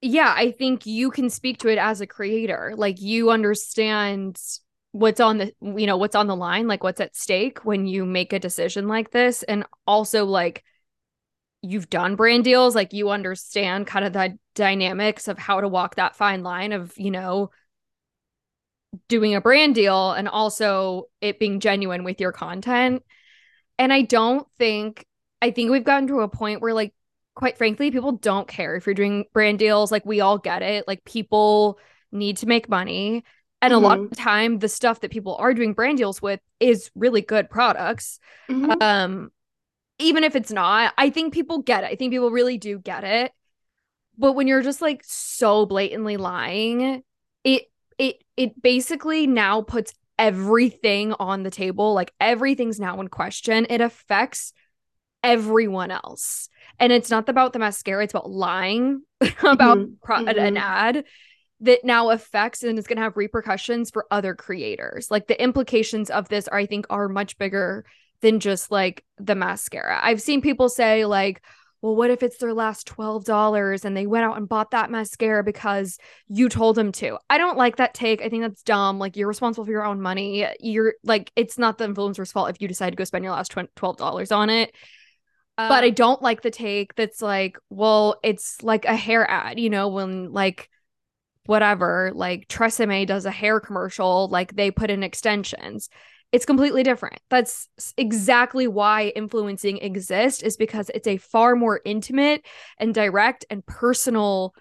yeah, 0.00 0.32
I 0.34 0.52
think 0.52 0.86
you 0.86 1.10
can 1.10 1.28
speak 1.28 1.58
to 1.58 1.68
it 1.68 1.78
as 1.78 2.00
a 2.00 2.06
creator. 2.06 2.74
Like 2.76 3.00
you 3.00 3.30
understand 3.30 4.40
what's 4.92 5.20
on 5.20 5.38
the 5.38 5.52
you 5.62 5.86
know 5.86 5.96
what's 5.96 6.14
on 6.14 6.26
the 6.26 6.36
line 6.36 6.68
like 6.68 6.84
what's 6.84 7.00
at 7.00 7.16
stake 7.16 7.64
when 7.64 7.86
you 7.86 8.04
make 8.04 8.32
a 8.32 8.38
decision 8.38 8.88
like 8.88 9.10
this 9.10 9.42
and 9.42 9.64
also 9.86 10.24
like 10.26 10.62
you've 11.62 11.88
done 11.88 12.14
brand 12.14 12.44
deals 12.44 12.74
like 12.74 12.92
you 12.92 13.08
understand 13.08 13.86
kind 13.86 14.04
of 14.04 14.12
the 14.12 14.36
dynamics 14.54 15.28
of 15.28 15.38
how 15.38 15.60
to 15.60 15.68
walk 15.68 15.94
that 15.94 16.14
fine 16.14 16.42
line 16.42 16.72
of 16.72 16.92
you 16.96 17.10
know 17.10 17.50
doing 19.08 19.34
a 19.34 19.40
brand 19.40 19.74
deal 19.74 20.12
and 20.12 20.28
also 20.28 21.04
it 21.22 21.38
being 21.38 21.60
genuine 21.60 22.04
with 22.04 22.20
your 22.20 22.32
content. 22.32 23.02
And 23.78 23.92
i 23.92 24.02
don't 24.02 24.46
think 24.58 25.06
i 25.40 25.50
think 25.50 25.70
we've 25.70 25.82
gotten 25.82 26.08
to 26.08 26.20
a 26.20 26.28
point 26.28 26.60
where 26.60 26.74
like 26.74 26.92
quite 27.34 27.56
frankly 27.56 27.90
people 27.90 28.12
don't 28.12 28.46
care 28.46 28.76
if 28.76 28.86
you're 28.86 28.94
doing 28.94 29.24
brand 29.32 29.58
deals 29.58 29.90
like 29.90 30.04
we 30.04 30.20
all 30.20 30.36
get 30.36 30.60
it 30.62 30.86
like 30.86 31.02
people 31.04 31.78
need 32.12 32.36
to 32.36 32.46
make 32.46 32.68
money 32.68 33.24
and 33.62 33.72
mm-hmm. 33.72 33.84
a 33.84 33.86
lot 33.86 33.96
mm-hmm. 33.96 34.04
of 34.04 34.10
the 34.10 34.16
time 34.16 34.58
the 34.58 34.68
stuff 34.68 35.00
that 35.00 35.10
people 35.10 35.36
are 35.36 35.54
doing 35.54 35.72
brand 35.72 35.96
deals 35.96 36.20
with 36.20 36.40
is 36.60 36.90
really 36.94 37.22
good 37.22 37.48
products 37.48 38.18
mm-hmm. 38.50 38.72
um 38.82 39.30
even 39.98 40.24
if 40.24 40.36
it's 40.36 40.50
not 40.50 40.92
i 40.98 41.08
think 41.08 41.32
people 41.32 41.62
get 41.62 41.84
it 41.84 41.90
i 41.90 41.94
think 41.94 42.12
people 42.12 42.30
really 42.30 42.58
do 42.58 42.78
get 42.78 43.04
it 43.04 43.32
but 44.18 44.32
when 44.32 44.46
you're 44.46 44.62
just 44.62 44.82
like 44.82 45.02
so 45.04 45.64
blatantly 45.64 46.18
lying 46.18 47.02
it 47.44 47.70
it 47.98 48.22
it 48.36 48.60
basically 48.60 49.26
now 49.26 49.62
puts 49.62 49.94
everything 50.18 51.14
on 51.18 51.42
the 51.42 51.50
table 51.50 51.94
like 51.94 52.12
everything's 52.20 52.78
now 52.78 53.00
in 53.00 53.08
question 53.08 53.66
it 53.70 53.80
affects 53.80 54.52
everyone 55.24 55.90
else 55.90 56.48
and 56.78 56.92
it's 56.92 57.10
not 57.10 57.28
about 57.28 57.52
the 57.52 57.58
mascara 57.58 58.04
it's 58.04 58.12
about 58.12 58.30
lying 58.30 59.02
about 59.20 59.78
mm-hmm. 59.78 59.94
pro- 60.02 60.18
mm-hmm. 60.18 60.38
an 60.38 60.56
ad 60.56 61.04
that 61.62 61.84
now 61.84 62.10
affects 62.10 62.62
and 62.62 62.78
is 62.78 62.86
going 62.86 62.96
to 62.96 63.02
have 63.02 63.16
repercussions 63.16 63.90
for 63.90 64.06
other 64.10 64.34
creators. 64.34 65.10
Like 65.10 65.28
the 65.28 65.40
implications 65.40 66.10
of 66.10 66.28
this 66.28 66.48
are, 66.48 66.58
I 66.58 66.66
think, 66.66 66.86
are 66.90 67.08
much 67.08 67.38
bigger 67.38 67.84
than 68.20 68.40
just 68.40 68.70
like 68.70 69.04
the 69.18 69.34
mascara. 69.34 70.00
I've 70.02 70.20
seen 70.20 70.42
people 70.42 70.68
say, 70.68 71.04
like, 71.04 71.42
well, 71.80 71.96
what 71.96 72.10
if 72.10 72.22
it's 72.22 72.38
their 72.38 72.54
last 72.54 72.86
$12 72.86 73.84
and 73.84 73.96
they 73.96 74.06
went 74.06 74.24
out 74.24 74.36
and 74.36 74.48
bought 74.48 74.72
that 74.72 74.90
mascara 74.90 75.42
because 75.42 75.98
you 76.28 76.48
told 76.48 76.76
them 76.76 76.92
to? 76.92 77.18
I 77.30 77.38
don't 77.38 77.58
like 77.58 77.76
that 77.76 77.94
take. 77.94 78.22
I 78.22 78.28
think 78.28 78.42
that's 78.42 78.62
dumb. 78.62 78.98
Like, 78.98 79.16
you're 79.16 79.28
responsible 79.28 79.64
for 79.64 79.70
your 79.70 79.84
own 79.84 80.00
money. 80.00 80.46
You're 80.60 80.94
like, 81.04 81.32
it's 81.36 81.58
not 81.58 81.78
the 81.78 81.86
influencer's 81.86 82.32
fault 82.32 82.50
if 82.50 82.60
you 82.60 82.68
decide 82.68 82.90
to 82.90 82.96
go 82.96 83.04
spend 83.04 83.24
your 83.24 83.32
last 83.32 83.52
$12 83.52 84.36
on 84.36 84.50
it. 84.50 84.74
Um, 85.58 85.68
but 85.68 85.84
I 85.84 85.90
don't 85.90 86.22
like 86.22 86.42
the 86.42 86.50
take 86.50 86.94
that's 86.94 87.22
like, 87.22 87.56
well, 87.70 88.18
it's 88.22 88.62
like 88.62 88.84
a 88.84 88.96
hair 88.96 89.28
ad, 89.28 89.60
you 89.60 89.70
know, 89.70 89.88
when 89.88 90.32
like, 90.32 90.68
whatever, 91.46 92.12
like 92.14 92.48
Tresemme 92.48 93.06
does 93.06 93.26
a 93.26 93.30
hair 93.30 93.60
commercial, 93.60 94.28
like 94.28 94.54
they 94.54 94.70
put 94.70 94.90
in 94.90 95.02
extensions. 95.02 95.88
It's 96.30 96.46
completely 96.46 96.82
different. 96.82 97.20
That's 97.28 97.68
exactly 97.98 98.66
why 98.66 99.12
influencing 99.14 99.78
exists 99.78 100.42
is 100.42 100.56
because 100.56 100.90
it's 100.94 101.06
a 101.06 101.18
far 101.18 101.56
more 101.56 101.80
intimate 101.84 102.46
and 102.78 102.94
direct 102.94 103.44
and 103.50 103.64
personal 103.66 104.54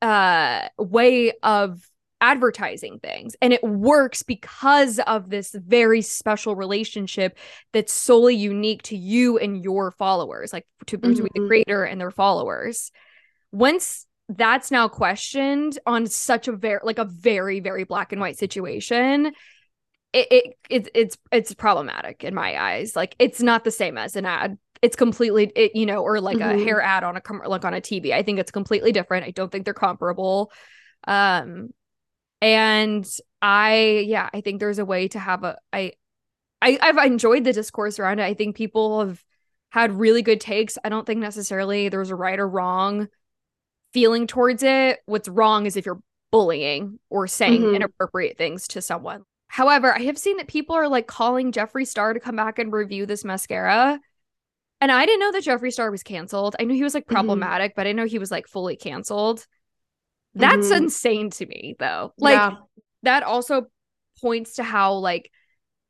uh 0.00 0.68
way 0.78 1.32
of 1.42 1.82
advertising 2.20 2.98
things 2.98 3.36
and 3.40 3.52
it 3.52 3.62
works 3.62 4.22
because 4.22 4.98
of 5.00 5.30
this 5.30 5.54
very 5.54 6.02
special 6.02 6.56
relationship 6.56 7.38
that's 7.72 7.92
solely 7.92 8.34
unique 8.34 8.82
to 8.82 8.96
you 8.96 9.38
and 9.38 9.62
your 9.62 9.92
followers 9.92 10.52
like 10.52 10.66
to 10.86 10.98
mm-hmm. 10.98 11.26
the 11.34 11.46
creator 11.46 11.84
and 11.84 12.00
their 12.00 12.10
followers 12.10 12.90
once 13.52 14.06
that's 14.28 14.70
now 14.70 14.88
questioned 14.88 15.78
on 15.86 16.06
such 16.06 16.48
a 16.48 16.52
very 16.52 16.80
like 16.82 16.98
a 16.98 17.04
very 17.04 17.60
very 17.60 17.84
black 17.84 18.12
and 18.12 18.20
white 18.20 18.38
situation. 18.38 19.32
It, 20.12 20.26
it, 20.30 20.54
it 20.68 20.88
it's 20.94 21.18
it's 21.32 21.54
problematic 21.54 22.24
in 22.24 22.34
my 22.34 22.60
eyes. 22.60 22.94
Like 22.94 23.16
it's 23.18 23.40
not 23.40 23.64
the 23.64 23.70
same 23.70 23.96
as 23.96 24.16
an 24.16 24.26
ad. 24.26 24.58
It's 24.82 24.96
completely 24.96 25.50
it, 25.56 25.74
you 25.74 25.86
know 25.86 26.02
or 26.02 26.20
like 26.20 26.38
mm-hmm. 26.38 26.60
a 26.60 26.64
hair 26.64 26.80
ad 26.82 27.04
on 27.04 27.16
a 27.16 27.20
com- 27.20 27.42
like 27.44 27.64
on 27.64 27.74
a 27.74 27.80
tv 27.80 28.12
i 28.12 28.22
think 28.22 28.38
it's 28.38 28.50
completely 28.50 28.92
different. 28.92 29.24
I 29.26 29.30
don't 29.30 29.50
think 29.50 29.64
they're 29.64 29.74
comparable. 29.74 30.52
Um 31.06 31.70
and 32.40 33.08
i 33.42 34.04
yeah 34.06 34.30
i 34.32 34.40
think 34.40 34.60
there's 34.60 34.78
a 34.78 34.84
way 34.84 35.08
to 35.08 35.18
have 35.18 35.42
a 35.42 35.58
i 35.72 35.92
i 36.62 36.78
i've 36.80 36.96
enjoyed 36.98 37.44
the 37.44 37.52
discourse 37.52 37.98
around 37.98 38.20
it. 38.20 38.24
I 38.24 38.34
think 38.34 38.56
people 38.56 39.00
have 39.00 39.24
had 39.70 39.92
really 39.98 40.22
good 40.22 40.40
takes. 40.40 40.78
I 40.84 40.88
don't 40.88 41.06
think 41.06 41.20
necessarily 41.20 41.88
there's 41.88 42.10
a 42.10 42.16
right 42.16 42.38
or 42.38 42.48
wrong 42.48 43.08
feeling 43.98 44.28
towards 44.28 44.62
it. 44.62 45.00
What's 45.06 45.28
wrong 45.28 45.66
is 45.66 45.76
if 45.76 45.84
you're 45.84 46.00
bullying 46.30 47.00
or 47.10 47.26
saying 47.26 47.62
mm-hmm. 47.62 47.74
inappropriate 47.74 48.38
things 48.38 48.68
to 48.68 48.80
someone. 48.80 49.24
However, 49.48 49.92
I 49.92 50.02
have 50.02 50.16
seen 50.16 50.36
that 50.36 50.46
people 50.46 50.76
are 50.76 50.86
like 50.86 51.08
calling 51.08 51.50
Jeffree 51.50 51.86
Star 51.86 52.12
to 52.12 52.20
come 52.20 52.36
back 52.36 52.60
and 52.60 52.72
review 52.72 53.06
this 53.06 53.24
mascara. 53.24 53.98
And 54.80 54.92
I 54.92 55.04
didn't 55.04 55.18
know 55.18 55.32
that 55.32 55.42
Jeffree 55.42 55.72
Star 55.72 55.90
was 55.90 56.04
canceled. 56.04 56.54
I 56.60 56.64
knew 56.64 56.74
he 56.74 56.84
was 56.84 56.94
like 56.94 57.06
mm-hmm. 57.06 57.14
problematic, 57.14 57.72
mm-hmm. 57.72 57.80
but 57.80 57.88
I 57.88 57.92
know 57.92 58.06
he 58.06 58.20
was 58.20 58.30
like 58.30 58.46
fully 58.46 58.76
canceled. 58.76 59.44
That's 60.34 60.68
mm-hmm. 60.68 60.84
insane 60.84 61.30
to 61.30 61.46
me 61.46 61.74
though. 61.80 62.12
Like 62.18 62.36
yeah. 62.36 62.52
that 63.02 63.24
also 63.24 63.66
points 64.20 64.54
to 64.54 64.62
how 64.62 64.94
like 64.94 65.32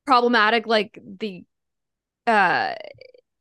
problematic 0.07 0.67
like 0.67 0.99
the 1.05 1.45
uh 2.27 2.73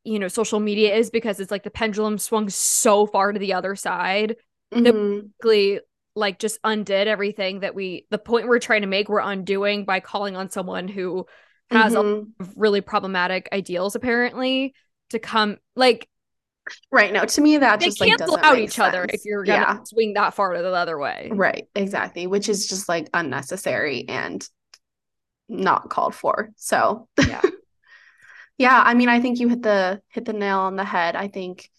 you 0.04 0.18
know 0.18 0.28
social 0.28 0.60
media 0.60 0.94
is 0.94 1.10
because 1.10 1.40
it's 1.40 1.50
like 1.50 1.62
the 1.62 1.70
pendulum 1.70 2.18
swung 2.18 2.50
so 2.50 3.06
far 3.06 3.32
to 3.32 3.38
the 3.38 3.54
other 3.54 3.74
side 3.74 4.36
mm-hmm. 4.72 5.20
basically 5.20 5.80
like 6.14 6.38
just 6.38 6.58
undid 6.64 7.08
everything 7.08 7.60
that 7.60 7.74
we 7.74 8.06
the 8.10 8.18
point 8.18 8.48
we're 8.48 8.58
trying 8.58 8.82
to 8.82 8.86
make 8.86 9.08
we're 9.08 9.20
undoing 9.20 9.84
by 9.84 10.00
calling 10.00 10.36
on 10.36 10.50
someone 10.50 10.88
who 10.88 11.26
has 11.70 11.94
mm-hmm. 11.94 12.44
really 12.56 12.80
problematic 12.80 13.48
ideals 13.52 13.94
apparently 13.94 14.74
to 15.10 15.18
come 15.18 15.56
like 15.76 16.08
right 16.90 17.12
now 17.12 17.24
to 17.24 17.40
me 17.40 17.56
that 17.56 17.80
just 17.80 18.00
like 18.00 18.10
cancel 18.10 18.36
out 18.36 18.58
each 18.58 18.72
sense. 18.72 18.88
other 18.88 19.06
if 19.08 19.24
you're 19.24 19.44
gonna 19.44 19.58
yeah. 19.58 19.82
swing 19.84 20.14
that 20.14 20.34
far 20.34 20.52
to 20.52 20.60
the 20.60 20.70
other 20.70 20.98
way 20.98 21.30
right 21.32 21.68
exactly 21.74 22.26
which 22.26 22.48
is 22.48 22.68
just 22.68 22.88
like 22.88 23.08
unnecessary 23.14 24.06
and 24.08 24.46
not 25.48 25.88
called 25.88 26.14
for 26.14 26.50
so 26.56 27.08
yeah 27.26 27.40
yeah 28.58 28.82
i 28.84 28.92
mean 28.92 29.08
i 29.08 29.20
think 29.20 29.38
you 29.38 29.48
hit 29.48 29.62
the 29.62 30.00
hit 30.08 30.26
the 30.26 30.32
nail 30.34 30.58
on 30.58 30.76
the 30.76 30.84
head 30.84 31.16
i 31.16 31.28
think 31.28 31.70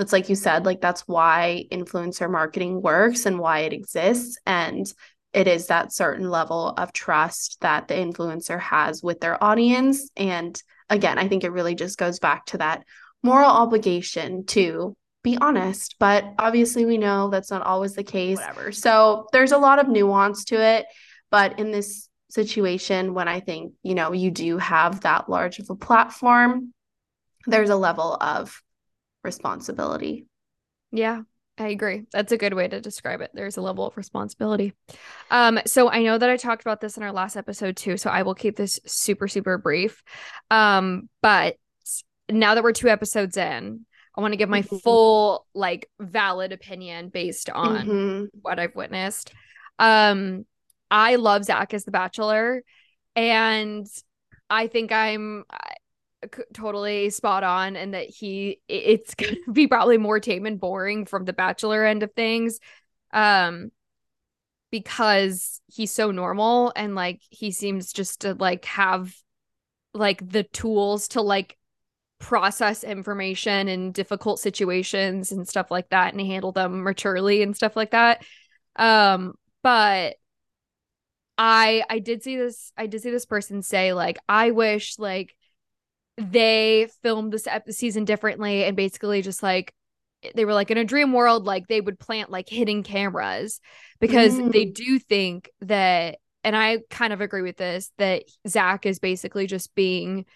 that's 0.00 0.14
like 0.14 0.30
you 0.30 0.34
said, 0.34 0.64
like 0.64 0.80
that's 0.80 1.02
why 1.02 1.66
influencer 1.70 2.30
marketing 2.30 2.80
works 2.80 3.26
and 3.26 3.38
why 3.38 3.60
it 3.60 3.74
exists. 3.74 4.38
And 4.46 4.90
it 5.34 5.46
is 5.46 5.66
that 5.66 5.92
certain 5.92 6.30
level 6.30 6.68
of 6.70 6.94
trust 6.94 7.58
that 7.60 7.86
the 7.86 7.94
influencer 7.94 8.58
has 8.58 9.02
with 9.02 9.20
their 9.20 9.42
audience. 9.44 10.08
And 10.16 10.60
again, 10.88 11.18
I 11.18 11.28
think 11.28 11.44
it 11.44 11.52
really 11.52 11.74
just 11.74 11.98
goes 11.98 12.18
back 12.18 12.46
to 12.46 12.58
that 12.58 12.82
moral 13.22 13.50
obligation 13.50 14.46
to 14.46 14.96
be 15.22 15.36
honest. 15.36 15.96
But 15.98 16.24
obviously, 16.38 16.86
we 16.86 16.96
know 16.96 17.28
that's 17.28 17.50
not 17.50 17.60
always 17.60 17.92
the 17.92 18.02
case. 18.02 18.38
Whatever. 18.38 18.72
So 18.72 19.26
there's 19.34 19.52
a 19.52 19.58
lot 19.58 19.80
of 19.80 19.88
nuance 19.88 20.46
to 20.46 20.64
it. 20.64 20.86
But 21.30 21.58
in 21.58 21.72
this 21.72 22.08
situation, 22.30 23.12
when 23.12 23.28
I 23.28 23.40
think, 23.40 23.74
you 23.82 23.94
know, 23.94 24.12
you 24.12 24.30
do 24.30 24.56
have 24.56 25.02
that 25.02 25.28
large 25.28 25.58
of 25.58 25.68
a 25.68 25.76
platform, 25.76 26.72
there's 27.46 27.68
a 27.68 27.76
level 27.76 28.16
of 28.18 28.62
responsibility. 29.22 30.26
Yeah, 30.92 31.22
I 31.58 31.68
agree. 31.68 32.06
That's 32.12 32.32
a 32.32 32.38
good 32.38 32.54
way 32.54 32.68
to 32.68 32.80
describe 32.80 33.20
it. 33.20 33.30
There's 33.34 33.56
a 33.56 33.62
level 33.62 33.86
of 33.86 33.96
responsibility. 33.96 34.72
Um, 35.30 35.60
so 35.66 35.90
I 35.90 36.02
know 36.02 36.16
that 36.16 36.30
I 36.30 36.36
talked 36.36 36.62
about 36.62 36.80
this 36.80 36.96
in 36.96 37.02
our 37.02 37.12
last 37.12 37.36
episode 37.36 37.76
too, 37.76 37.96
so 37.96 38.10
I 38.10 38.22
will 38.22 38.34
keep 38.34 38.56
this 38.56 38.80
super, 38.86 39.28
super 39.28 39.58
brief. 39.58 40.02
Um, 40.50 41.08
but 41.22 41.56
now 42.30 42.54
that 42.54 42.64
we're 42.64 42.72
two 42.72 42.88
episodes 42.88 43.36
in, 43.36 43.84
I 44.16 44.20
want 44.20 44.32
to 44.32 44.38
give 44.38 44.48
my 44.48 44.62
mm-hmm. 44.62 44.78
full, 44.78 45.46
like, 45.54 45.88
valid 46.00 46.52
opinion 46.52 47.10
based 47.10 47.48
on 47.48 47.86
mm-hmm. 47.86 48.24
what 48.42 48.58
I've 48.58 48.74
witnessed. 48.74 49.32
Um, 49.78 50.46
I 50.90 51.14
love 51.14 51.44
Zach 51.44 51.72
as 51.74 51.84
the 51.84 51.92
Bachelor, 51.92 52.64
and 53.14 53.86
I 54.50 54.66
think 54.66 54.90
I'm 54.90 55.44
totally 56.52 57.10
spot 57.10 57.42
on 57.42 57.76
and 57.76 57.94
that 57.94 58.08
he 58.08 58.60
it's 58.68 59.14
going 59.16 59.36
to 59.44 59.52
be 59.52 59.66
probably 59.66 59.98
more 59.98 60.20
tame 60.20 60.46
and 60.46 60.60
boring 60.60 61.06
from 61.06 61.24
the 61.24 61.32
bachelor 61.32 61.84
end 61.84 62.02
of 62.02 62.12
things 62.12 62.60
um 63.12 63.70
because 64.70 65.60
he's 65.66 65.90
so 65.90 66.10
normal 66.10 66.72
and 66.76 66.94
like 66.94 67.20
he 67.30 67.50
seems 67.50 67.92
just 67.92 68.20
to 68.20 68.34
like 68.34 68.64
have 68.66 69.14
like 69.94 70.28
the 70.28 70.44
tools 70.44 71.08
to 71.08 71.22
like 71.22 71.56
process 72.20 72.84
information 72.84 73.66
in 73.66 73.92
difficult 73.92 74.38
situations 74.38 75.32
and 75.32 75.48
stuff 75.48 75.70
like 75.70 75.88
that 75.88 76.12
and 76.12 76.20
handle 76.20 76.52
them 76.52 76.84
maturely 76.84 77.42
and 77.42 77.56
stuff 77.56 77.74
like 77.74 77.90
that. 77.92 78.22
Um 78.76 79.34
but 79.62 80.16
i 81.36 81.82
i 81.88 81.98
did 81.98 82.22
see 82.22 82.36
this 82.36 82.70
i 82.76 82.86
did 82.86 83.00
see 83.00 83.10
this 83.10 83.24
person 83.24 83.62
say 83.62 83.94
like 83.94 84.18
i 84.28 84.50
wish 84.50 84.98
like 84.98 85.34
they 86.20 86.88
filmed 87.02 87.32
this 87.32 87.46
ep- 87.46 87.70
season 87.70 88.04
differently 88.04 88.64
and 88.64 88.76
basically 88.76 89.22
just 89.22 89.42
like 89.42 89.72
they 90.34 90.44
were 90.44 90.52
like 90.52 90.70
in 90.70 90.78
a 90.78 90.84
dream 90.84 91.12
world 91.12 91.44
like 91.44 91.66
they 91.66 91.80
would 91.80 91.98
plant 91.98 92.30
like 92.30 92.48
hidden 92.48 92.82
cameras 92.82 93.60
because 94.00 94.34
mm. 94.34 94.52
they 94.52 94.66
do 94.66 94.98
think 94.98 95.50
that 95.62 96.18
and 96.44 96.56
I 96.56 96.78
kind 96.90 97.12
of 97.12 97.20
agree 97.20 97.42
with 97.42 97.56
this 97.56 97.90
that 97.98 98.24
Zach 98.46 98.86
is 98.86 98.98
basically 98.98 99.46
just 99.46 99.74
being 99.74 100.26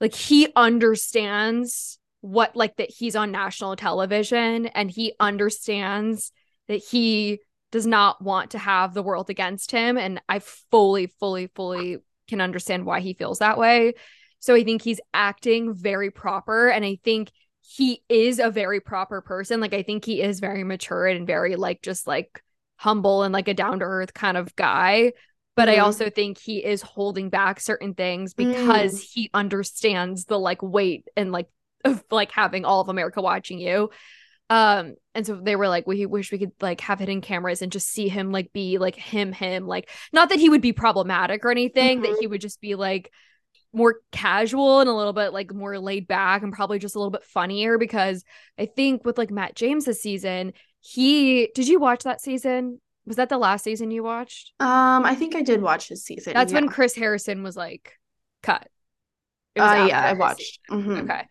like 0.00 0.14
he 0.14 0.48
understands 0.56 1.98
what 2.20 2.56
like 2.56 2.76
that 2.76 2.90
he's 2.90 3.16
on 3.16 3.30
national 3.30 3.76
television 3.76 4.66
and 4.66 4.90
he 4.90 5.14
understands 5.20 6.32
that 6.68 6.82
he 6.82 7.40
does 7.70 7.86
not 7.86 8.22
want 8.22 8.50
to 8.52 8.58
have 8.58 8.94
the 8.94 9.02
world 9.02 9.30
against 9.30 9.70
him 9.70 9.96
and 9.96 10.20
I 10.28 10.40
fully 10.40 11.06
fully 11.06 11.48
fully 11.48 11.98
can 12.28 12.40
understand 12.40 12.86
why 12.86 13.00
he 13.00 13.14
feels 13.14 13.38
that 13.38 13.58
way. 13.58 13.94
So 14.42 14.56
I 14.56 14.64
think 14.64 14.82
he's 14.82 15.00
acting 15.14 15.72
very 15.72 16.10
proper 16.10 16.68
and 16.68 16.84
I 16.84 16.98
think 17.04 17.30
he 17.60 18.02
is 18.08 18.40
a 18.40 18.50
very 18.50 18.80
proper 18.80 19.20
person. 19.20 19.60
Like 19.60 19.72
I 19.72 19.84
think 19.84 20.04
he 20.04 20.20
is 20.20 20.40
very 20.40 20.64
mature 20.64 21.06
and 21.06 21.28
very 21.28 21.54
like 21.54 21.80
just 21.80 22.08
like 22.08 22.42
humble 22.74 23.22
and 23.22 23.32
like 23.32 23.46
a 23.46 23.54
down 23.54 23.78
to 23.78 23.84
earth 23.84 24.12
kind 24.12 24.36
of 24.36 24.54
guy. 24.56 25.12
But 25.54 25.68
mm-hmm. 25.68 25.80
I 25.80 25.84
also 25.84 26.10
think 26.10 26.38
he 26.38 26.58
is 26.58 26.82
holding 26.82 27.30
back 27.30 27.60
certain 27.60 27.94
things 27.94 28.34
because 28.34 28.94
mm. 29.00 29.04
he 29.12 29.30
understands 29.32 30.24
the 30.24 30.40
like 30.40 30.60
weight 30.60 31.06
and 31.16 31.30
like 31.30 31.48
of 31.84 32.02
like 32.10 32.32
having 32.32 32.64
all 32.64 32.80
of 32.80 32.88
America 32.88 33.22
watching 33.22 33.60
you. 33.60 33.90
Um, 34.50 34.96
and 35.14 35.24
so 35.24 35.36
they 35.36 35.54
were 35.54 35.68
like, 35.68 35.86
we 35.86 36.04
wish 36.04 36.32
we 36.32 36.38
could 36.38 36.52
like 36.60 36.80
have 36.80 36.98
hidden 36.98 37.20
cameras 37.20 37.62
and 37.62 37.70
just 37.70 37.88
see 37.88 38.08
him 38.08 38.32
like 38.32 38.52
be 38.52 38.78
like 38.78 38.96
him, 38.96 39.32
him, 39.32 39.68
like 39.68 39.88
not 40.12 40.30
that 40.30 40.40
he 40.40 40.48
would 40.48 40.62
be 40.62 40.72
problematic 40.72 41.44
or 41.44 41.52
anything, 41.52 42.00
mm-hmm. 42.00 42.12
that 42.12 42.20
he 42.20 42.26
would 42.26 42.40
just 42.40 42.60
be 42.60 42.74
like 42.74 43.12
more 43.72 44.00
casual 44.10 44.80
and 44.80 44.88
a 44.88 44.92
little 44.92 45.12
bit 45.12 45.32
like 45.32 45.52
more 45.54 45.78
laid 45.78 46.06
back 46.06 46.42
and 46.42 46.52
probably 46.52 46.78
just 46.78 46.94
a 46.94 46.98
little 46.98 47.10
bit 47.10 47.24
funnier 47.24 47.78
because 47.78 48.24
I 48.58 48.66
think 48.66 49.04
with 49.04 49.18
like 49.18 49.30
Matt 49.30 49.54
James 49.54 49.84
this 49.84 50.02
season, 50.02 50.52
he 50.80 51.48
did 51.54 51.68
you 51.68 51.78
watch 51.78 52.04
that 52.04 52.20
season? 52.20 52.80
Was 53.06 53.16
that 53.16 53.28
the 53.28 53.38
last 53.38 53.64
season 53.64 53.90
you 53.90 54.02
watched? 54.02 54.52
Um, 54.60 55.04
I 55.04 55.14
think 55.14 55.34
I 55.34 55.42
did 55.42 55.60
watch 55.60 55.88
his 55.88 56.04
season. 56.04 56.34
That's 56.34 56.52
yeah. 56.52 56.60
when 56.60 56.68
Chris 56.68 56.94
Harrison 56.94 57.42
was 57.42 57.56
like 57.56 57.98
cut. 58.42 58.68
Uh, 59.58 59.86
yeah, 59.88 60.02
I 60.02 60.12
watched. 60.14 60.60
Mm-hmm. 60.70 61.10
Okay. 61.10 61.26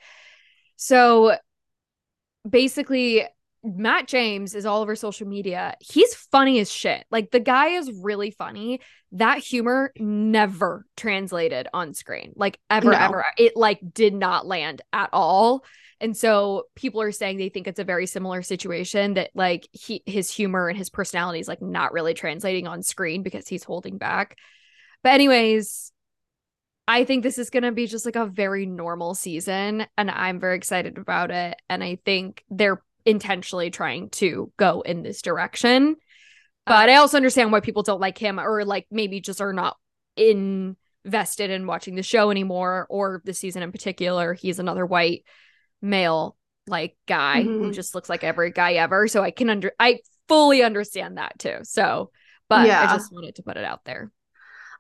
So 0.76 1.36
basically 2.48 3.26
Matt 3.63 4.08
James 4.08 4.56
is 4.56 4.65
all 4.65 4.82
over 4.82 4.96
social 4.96 5.27
media. 5.27 5.75
He's 5.80 6.15
funny 6.15 6.60
as 6.60 6.72
shit. 6.72 7.06
Like 7.12 7.32
the 7.32 7.39
guy 7.39 7.68
is 7.68 7.91
really 8.01 8.32
funny. 8.32 8.82
That 9.12 9.38
humor 9.38 9.91
never 9.98 10.86
translated 10.98 11.68
on 11.74 11.94
screen. 11.94 12.34
Like 12.36 12.60
ever, 12.70 12.91
no. 12.91 12.98
ever. 12.98 13.25
It 13.38 13.56
like 13.56 13.80
did 13.94 14.13
not 14.13 14.48
land 14.48 14.82
at 14.91 15.10
all. 15.13 15.63
And 16.00 16.18
so 16.18 16.63
people 16.75 17.03
are 17.03 17.12
saying 17.12 17.38
they 17.38 17.50
think 17.50 17.68
it's 17.68 17.80
a 17.80 17.84
very 17.84 18.08
similar 18.08 18.41
situation 18.41 19.13
that 19.13 19.30
like 19.36 19.68
he 19.72 20.01
his 20.08 20.32
humor 20.32 20.68
and 20.68 20.77
his 20.77 20.89
personality 20.89 21.39
is 21.39 21.48
like 21.48 21.62
not 21.62 21.94
really 21.94 22.15
translating 22.15 22.65
on 22.65 22.82
screen 22.82 23.22
because 23.22 23.48
he's 23.48 23.63
holding 23.63 24.00
back. 24.00 24.38
But 25.03 25.13
anyways, 25.13 25.91
I 26.88 27.06
think 27.06 27.22
this 27.22 27.38
is 27.38 27.51
going 27.51 27.63
to 27.63 27.72
be 27.72 27.86
just 27.86 28.06
like 28.06 28.15
a 28.15 28.25
very 28.25 28.65
normal 28.65 29.13
season 29.13 29.86
and 29.98 30.10
I'm 30.10 30.39
very 30.39 30.58
excited 30.58 30.98
about 30.98 31.30
it 31.30 31.62
and 31.70 31.84
I 31.84 32.00
think 32.03 32.44
they're 32.50 32.82
intentionally 33.05 33.70
trying 33.70 34.10
to 34.12 34.51
go 34.58 34.81
in 34.81 35.03
this 35.03 35.22
direction. 35.22 35.96
But 36.66 36.90
I 36.90 36.96
also 36.96 37.18
understand 37.18 37.51
why 37.51 37.59
people 37.59 37.83
don't 37.83 38.01
like 38.01 38.18
him 38.18 38.40
or 38.40 38.64
like 38.66 38.85
maybe 38.92 39.20
just 39.20 39.42
are 39.42 39.53
not 39.53 39.77
invested 40.16 41.50
in 41.50 41.66
watching 41.66 41.96
the 41.96 42.03
show 42.03 42.29
anymore 42.29 42.85
or 42.90 43.22
the 43.25 43.33
season 43.33 43.64
in 43.64 43.72
particular. 43.72 44.33
He's 44.33 44.59
another 44.59 44.85
white 44.85 45.24
male 45.81 46.37
like 46.68 46.96
guy 47.07 47.42
mm-hmm. 47.42 47.64
who 47.64 47.72
just 47.72 47.96
looks 47.96 48.09
like 48.09 48.24
every 48.24 48.51
guy 48.51 48.74
ever. 48.74 49.07
So 49.07 49.24
I 49.24 49.31
can 49.31 49.50
under 49.50 49.72
I 49.79 50.00
fully 50.27 50.64
understand 50.64 51.18
that 51.18 51.40
too. 51.40 51.57
So, 51.64 52.11
but 52.48 52.68
yeah. 52.68 52.83
I 52.83 52.96
just 52.96 53.11
wanted 53.11 53.35
to 53.35 53.44
put 53.44 53.57
it 53.57 53.66
out 53.66 53.83
there. 53.83 54.11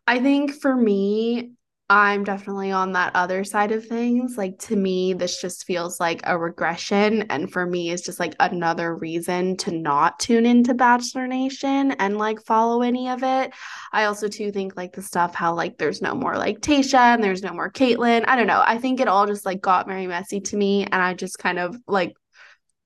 I 0.05 0.19
think 0.19 0.53
for 0.53 0.75
me, 0.75 1.51
I'm 1.93 2.23
definitely 2.23 2.71
on 2.71 2.93
that 2.93 3.13
other 3.17 3.43
side 3.43 3.73
of 3.73 3.85
things. 3.85 4.37
Like 4.37 4.57
to 4.59 4.77
me, 4.77 5.11
this 5.11 5.41
just 5.41 5.65
feels 5.65 5.99
like 5.99 6.21
a 6.23 6.37
regression. 6.37 7.23
And 7.23 7.51
for 7.51 7.65
me, 7.65 7.91
it's 7.91 8.01
just 8.01 8.17
like 8.17 8.33
another 8.39 8.95
reason 8.95 9.57
to 9.57 9.71
not 9.71 10.17
tune 10.17 10.45
into 10.45 10.73
Bachelor 10.73 11.27
Nation 11.27 11.91
and 11.99 12.17
like 12.17 12.41
follow 12.45 12.81
any 12.81 13.09
of 13.09 13.23
it. 13.23 13.51
I 13.91 14.05
also 14.05 14.29
too 14.29 14.53
think 14.53 14.77
like 14.77 14.93
the 14.93 15.01
stuff 15.01 15.35
how 15.35 15.53
like 15.53 15.77
there's 15.77 16.01
no 16.01 16.15
more 16.15 16.37
like 16.37 16.61
Tayshia 16.61 17.13
and 17.13 17.21
there's 17.21 17.43
no 17.43 17.51
more 17.51 17.69
Kaitlyn. 17.69 18.23
I 18.25 18.37
don't 18.37 18.47
know. 18.47 18.63
I 18.65 18.77
think 18.77 19.01
it 19.01 19.09
all 19.09 19.27
just 19.27 19.45
like 19.45 19.59
got 19.59 19.85
very 19.85 20.07
messy 20.07 20.39
to 20.39 20.55
me. 20.55 20.85
And 20.85 20.95
I 20.95 21.13
just 21.13 21.39
kind 21.39 21.59
of 21.59 21.75
like 21.89 22.13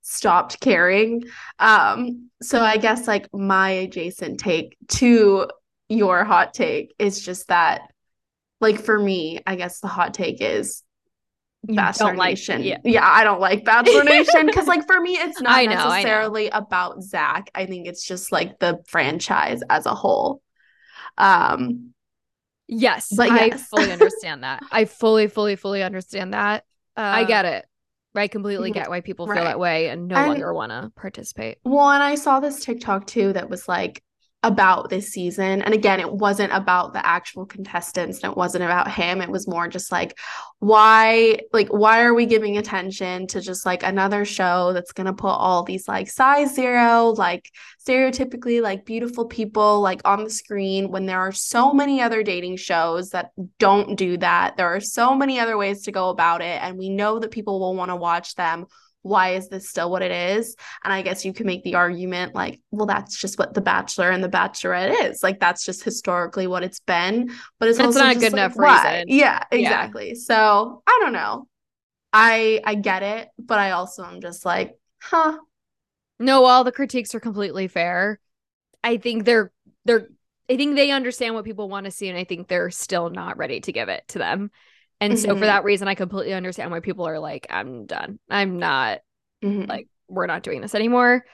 stopped 0.02 0.60
caring. 0.62 1.22
Um, 1.60 2.32
so 2.42 2.60
I 2.60 2.78
guess 2.78 3.08
like 3.08 3.32
my 3.32 3.70
adjacent 3.70 4.40
take 4.40 4.76
to 4.94 5.48
your 5.90 6.24
hot 6.24 6.56
take 6.56 6.96
is 6.98 7.24
just 7.24 7.50
that 7.50 7.82
like 8.66 8.84
for 8.84 8.98
me, 9.00 9.40
I 9.46 9.56
guess 9.56 9.80
the 9.80 9.88
hot 9.88 10.14
take 10.14 10.42
is 10.42 10.84
Bachelor 11.64 12.16
Nation. 12.16 12.58
Like, 12.58 12.66
yeah. 12.66 12.78
yeah, 12.84 13.08
I 13.08 13.24
don't 13.24 13.40
like 13.40 13.64
Bachelor 13.64 14.04
Nation 14.04 14.46
because, 14.46 14.68
like, 14.68 14.88
for 14.88 15.00
me, 15.00 15.14
it's 15.14 15.40
not 15.42 15.64
know, 15.64 15.72
necessarily 15.72 16.50
about 16.50 17.02
Zach. 17.04 17.50
I 17.54 17.66
think 17.66 17.88
it's 17.88 18.06
just 18.06 18.32
like 18.32 18.60
the 18.60 18.80
franchise 18.88 19.62
as 19.70 19.86
a 19.86 19.94
whole. 19.94 20.42
Um, 21.18 21.94
yes, 22.68 23.14
but 23.16 23.30
yes. 23.30 23.54
I 23.54 23.58
fully 23.58 23.92
understand 23.92 24.44
that. 24.44 24.64
I 24.72 24.86
fully, 24.86 25.28
fully, 25.28 25.56
fully 25.56 25.84
understand 25.84 26.34
that. 26.34 26.64
Uh, 26.98 27.02
I 27.02 27.24
get 27.26 27.46
it. 27.46 27.66
I 28.16 28.30
completely 28.30 28.72
get 28.72 28.90
why 28.90 29.02
people 29.02 29.28
feel 29.28 29.44
that 29.44 29.60
way 29.60 29.90
and 29.90 30.08
no 30.08 30.16
and, 30.16 30.28
longer 30.28 30.54
want 30.54 30.72
to 30.72 30.90
participate. 30.96 31.58
Well, 31.66 31.90
and 31.90 32.02
I 32.02 32.16
saw 32.16 32.40
this 32.40 32.64
TikTok 32.64 33.08
too 33.08 33.34
that 33.34 33.50
was 33.50 33.68
like, 33.68 34.02
about 34.46 34.92
this 34.92 35.10
season. 35.10 35.64
And 35.64 35.74
again, 35.74 36.00
it 36.00 36.14
wasn't 36.14 36.54
about 36.54 36.94
the 36.94 37.04
actual 37.04 37.48
contestants 37.48 38.22
and 38.22 38.32
it 38.32 38.38
wasn't 38.38 38.64
about 38.64 38.92
him. 38.92 39.20
It 39.20 39.32
was 39.32 39.48
more 39.48 39.68
just 39.68 39.92
like, 39.92 40.20
why, 40.60 41.40
like, 41.52 41.70
why 41.70 42.04
are 42.04 42.14
we 42.14 42.28
giving 42.28 42.58
attention 42.58 43.26
to 43.28 43.42
just 43.42 43.66
like 43.66 43.82
another 43.82 44.24
show 44.24 44.72
that's 44.72 44.92
going 44.92 45.08
to 45.08 45.14
put 45.14 45.30
all 45.30 45.64
these 45.64 45.88
like 45.88 46.08
size 46.08 46.54
zero, 46.54 47.16
like 47.18 47.50
stereotypically 47.88 48.62
like 48.62 48.86
beautiful 48.86 49.26
people 49.26 49.82
like 49.82 50.02
on 50.06 50.24
the 50.24 50.30
screen 50.30 50.92
when 50.92 51.08
there 51.08 51.20
are 51.20 51.32
so 51.32 51.74
many 51.74 52.02
other 52.02 52.22
dating 52.22 52.58
shows 52.58 53.10
that 53.10 53.32
don't 53.58 53.96
do 53.96 54.16
that? 54.18 54.58
There 54.58 54.76
are 54.76 54.80
so 54.80 55.16
many 55.16 55.40
other 55.40 55.58
ways 55.58 55.82
to 55.84 55.92
go 55.92 56.10
about 56.10 56.42
it. 56.42 56.62
And 56.62 56.78
we 56.78 56.90
know 56.90 57.18
that 57.18 57.32
people 57.32 57.60
will 57.60 57.76
want 57.76 57.90
to 57.90 57.96
watch 57.96 58.36
them 58.36 58.68
why 59.06 59.36
is 59.36 59.50
this 59.50 59.70
still 59.70 59.92
what 59.92 60.02
it 60.02 60.10
is? 60.10 60.56
And 60.84 60.92
I 60.92 61.04
guess 61.04 61.24
you 61.24 61.32
can 61.32 61.46
make 61.46 61.64
the 61.64 61.76
argument 61.76 62.34
like, 62.34 62.60
well, 62.72 62.88
that's 62.88 63.16
just 63.16 63.38
what 63.38 63.54
The 63.54 63.62
Bachelor 63.62 64.10
and 64.10 64.24
The 64.24 64.30
Bachelorette 64.30 65.12
is. 65.12 65.22
Like 65.22 65.40
that's 65.40 65.64
just 65.64 65.84
historically 65.84 66.48
what 66.48 66.64
it's 66.64 66.80
been. 66.80 67.30
But 67.60 67.70
it's 67.70 67.80
also 67.80 68.00
not 68.00 68.16
a 68.16 68.20
good 68.20 68.34
like, 68.34 68.56
enough 68.56 68.58
reason. 68.58 69.06
Yeah, 69.08 69.44
exactly. 69.52 70.08
Yeah. 70.08 70.14
So 70.18 70.82
I 70.88 71.00
don't 71.04 71.14
know. 71.14 71.48
I 72.12 72.62
I 72.66 72.74
get 72.74 73.04
it, 73.04 73.30
but 73.38 73.60
I 73.60 73.72
also 73.72 74.04
am 74.04 74.22
just 74.22 74.44
like, 74.44 74.76
huh. 75.00 75.38
No, 76.18 76.46
all 76.46 76.64
the 76.64 76.72
critiques 76.72 77.14
are 77.14 77.20
completely 77.20 77.68
fair. 77.68 78.20
I 78.84 78.98
think 78.98 79.24
they're 79.24 79.52
they're 79.86 80.08
I 80.50 80.58
think 80.58 80.76
they 80.76 80.90
understand 80.90 81.36
what 81.36 81.46
people 81.46 81.70
want 81.70 81.86
to 81.86 81.92
see, 81.92 82.10
and 82.10 82.18
I 82.18 82.24
think 82.24 82.48
they're 82.48 82.72
still 82.72 83.12
not 83.12 83.38
ready 83.38 83.60
to 83.62 83.72
give 83.72 83.90
it 83.90 84.04
to 84.10 84.18
them. 84.18 84.50
And 85.02 85.14
mm-hmm. 85.14 85.22
so 85.22 85.28
for 85.30 85.36
mm-hmm. 85.36 85.42
that 85.44 85.64
reason, 85.64 85.88
I 85.88 85.96
completely 85.96 86.34
understand 86.34 86.72
why 86.72 86.80
people 86.80 87.08
are 87.08 87.20
like, 87.20 87.48
I'm 87.50 87.86
done. 87.86 88.20
I'm 88.30 88.60
not 88.60 89.00
mm-hmm. 89.44 89.70
like, 89.70 89.88
we're 90.08 90.28
not 90.28 90.44
doing 90.44 90.62
this 90.62 90.76
anymore. 90.76 91.26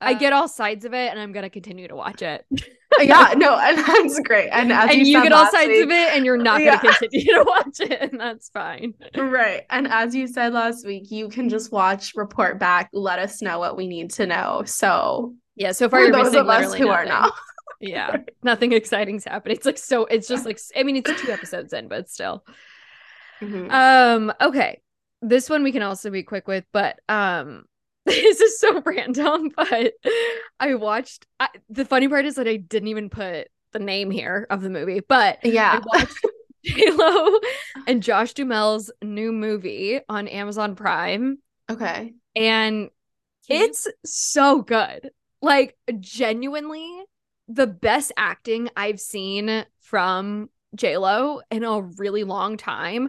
Uh, 0.00 0.06
I 0.06 0.14
get 0.14 0.32
all 0.32 0.48
sides 0.48 0.84
of 0.84 0.92
it 0.94 1.10
and 1.10 1.18
I'm 1.18 1.32
going 1.32 1.44
to 1.44 1.50
continue 1.50 1.86
to 1.88 1.94
watch 1.94 2.22
it. 2.22 2.44
yeah, 3.00 3.34
no, 3.36 3.56
and 3.62 3.78
that's 3.78 4.18
great. 4.20 4.48
And 4.50 4.72
as 4.72 4.90
and 4.90 5.06
you, 5.06 5.22
get 5.22 5.32
all 5.32 5.50
sides 5.50 5.68
week, 5.68 5.84
of 5.84 5.90
it 5.90 6.14
and 6.14 6.24
you're 6.24 6.36
not 6.36 6.60
going 6.60 6.78
to 6.80 6.98
continue 6.98 7.34
to 7.34 7.44
watch 7.46 7.80
it. 7.80 8.12
And 8.12 8.20
that's 8.20 8.50
fine. 8.50 8.94
Right. 9.16 9.62
And 9.70 9.86
as 9.86 10.14
you 10.14 10.26
said 10.26 10.52
last 10.52 10.84
week, 10.86 11.10
you 11.10 11.28
can 11.28 11.48
just 11.48 11.70
watch, 11.70 12.12
report 12.16 12.58
back, 12.58 12.90
let 12.92 13.18
us 13.18 13.40
know 13.40 13.58
what 13.58 13.76
we 13.76 13.86
need 13.86 14.10
to 14.12 14.26
know. 14.26 14.62
So, 14.66 15.34
yeah, 15.54 15.72
so 15.72 15.88
far 15.88 16.00
you're 16.00 16.12
those 16.12 16.34
of 16.34 16.48
us 16.48 16.74
who 16.74 16.86
nothing. 16.86 16.90
are 16.90 17.04
now. 17.04 17.32
yeah, 17.80 18.16
nothing 18.42 18.72
exciting's 18.72 19.24
happening. 19.24 19.56
It's 19.56 19.66
like 19.66 19.78
so, 19.78 20.06
it's 20.06 20.26
just 20.26 20.44
like, 20.44 20.58
I 20.76 20.82
mean, 20.82 20.96
it's 20.96 21.22
two 21.22 21.30
episodes 21.30 21.72
in, 21.72 21.86
but 21.86 22.10
still. 22.10 22.44
Mm-hmm. 23.40 23.70
Um, 23.70 24.32
okay. 24.40 24.80
This 25.22 25.48
one 25.48 25.62
we 25.62 25.72
can 25.72 25.82
also 25.82 26.10
be 26.10 26.22
quick 26.22 26.46
with, 26.46 26.64
but 26.72 27.00
um 27.08 27.64
this 28.06 28.40
is 28.40 28.60
so 28.60 28.82
random, 28.84 29.50
but 29.56 29.94
I 30.60 30.74
watched 30.74 31.26
I, 31.40 31.48
the 31.68 31.84
funny 31.84 32.08
part 32.08 32.26
is 32.26 32.34
that 32.36 32.48
I 32.48 32.56
didn't 32.56 32.88
even 32.88 33.10
put 33.10 33.48
the 33.72 33.78
name 33.78 34.10
here 34.10 34.46
of 34.50 34.62
the 34.62 34.70
movie, 34.70 35.00
but 35.00 35.44
yeah. 35.44 35.80
I 35.80 35.98
watched 35.98 36.18
J-Lo 36.64 37.38
and 37.86 38.02
Josh 38.02 38.32
Duhamel's 38.32 38.90
new 39.02 39.32
movie 39.32 40.00
on 40.08 40.28
Amazon 40.28 40.76
Prime. 40.76 41.38
Okay. 41.70 42.14
And 42.34 42.88
it's 43.48 43.86
so 44.04 44.62
good. 44.62 45.10
Like 45.42 45.76
genuinely 46.00 47.04
the 47.48 47.66
best 47.66 48.12
acting 48.16 48.70
I've 48.76 49.00
seen 49.00 49.66
from 49.80 50.44
J 50.44 50.53
Lo 50.82 51.40
in 51.50 51.64
a 51.64 51.82
really 51.82 52.24
long 52.24 52.56
time. 52.56 53.08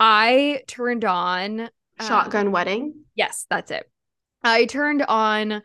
I 0.00 0.62
turned 0.66 1.04
on 1.04 1.60
um, 1.60 1.68
Shotgun 2.00 2.52
Wedding. 2.52 3.04
Yes, 3.14 3.46
that's 3.48 3.70
it. 3.70 3.88
I 4.42 4.66
turned 4.66 5.02
on 5.02 5.62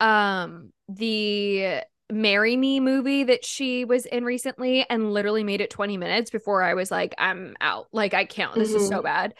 um 0.00 0.72
the 0.88 1.82
Marry 2.10 2.56
Me 2.56 2.80
movie 2.80 3.24
that 3.24 3.44
she 3.44 3.84
was 3.84 4.06
in 4.06 4.24
recently 4.24 4.86
and 4.88 5.12
literally 5.12 5.44
made 5.44 5.60
it 5.60 5.70
20 5.70 5.96
minutes 5.98 6.30
before 6.30 6.62
I 6.62 6.74
was 6.74 6.90
like, 6.90 7.14
I'm 7.18 7.54
out. 7.60 7.88
Like, 7.92 8.14
I 8.14 8.24
can't. 8.24 8.54
This 8.54 8.68
mm-hmm. 8.68 8.78
is 8.78 8.88
so 8.88 8.96
mm-hmm. 8.96 9.04
bad. 9.04 9.34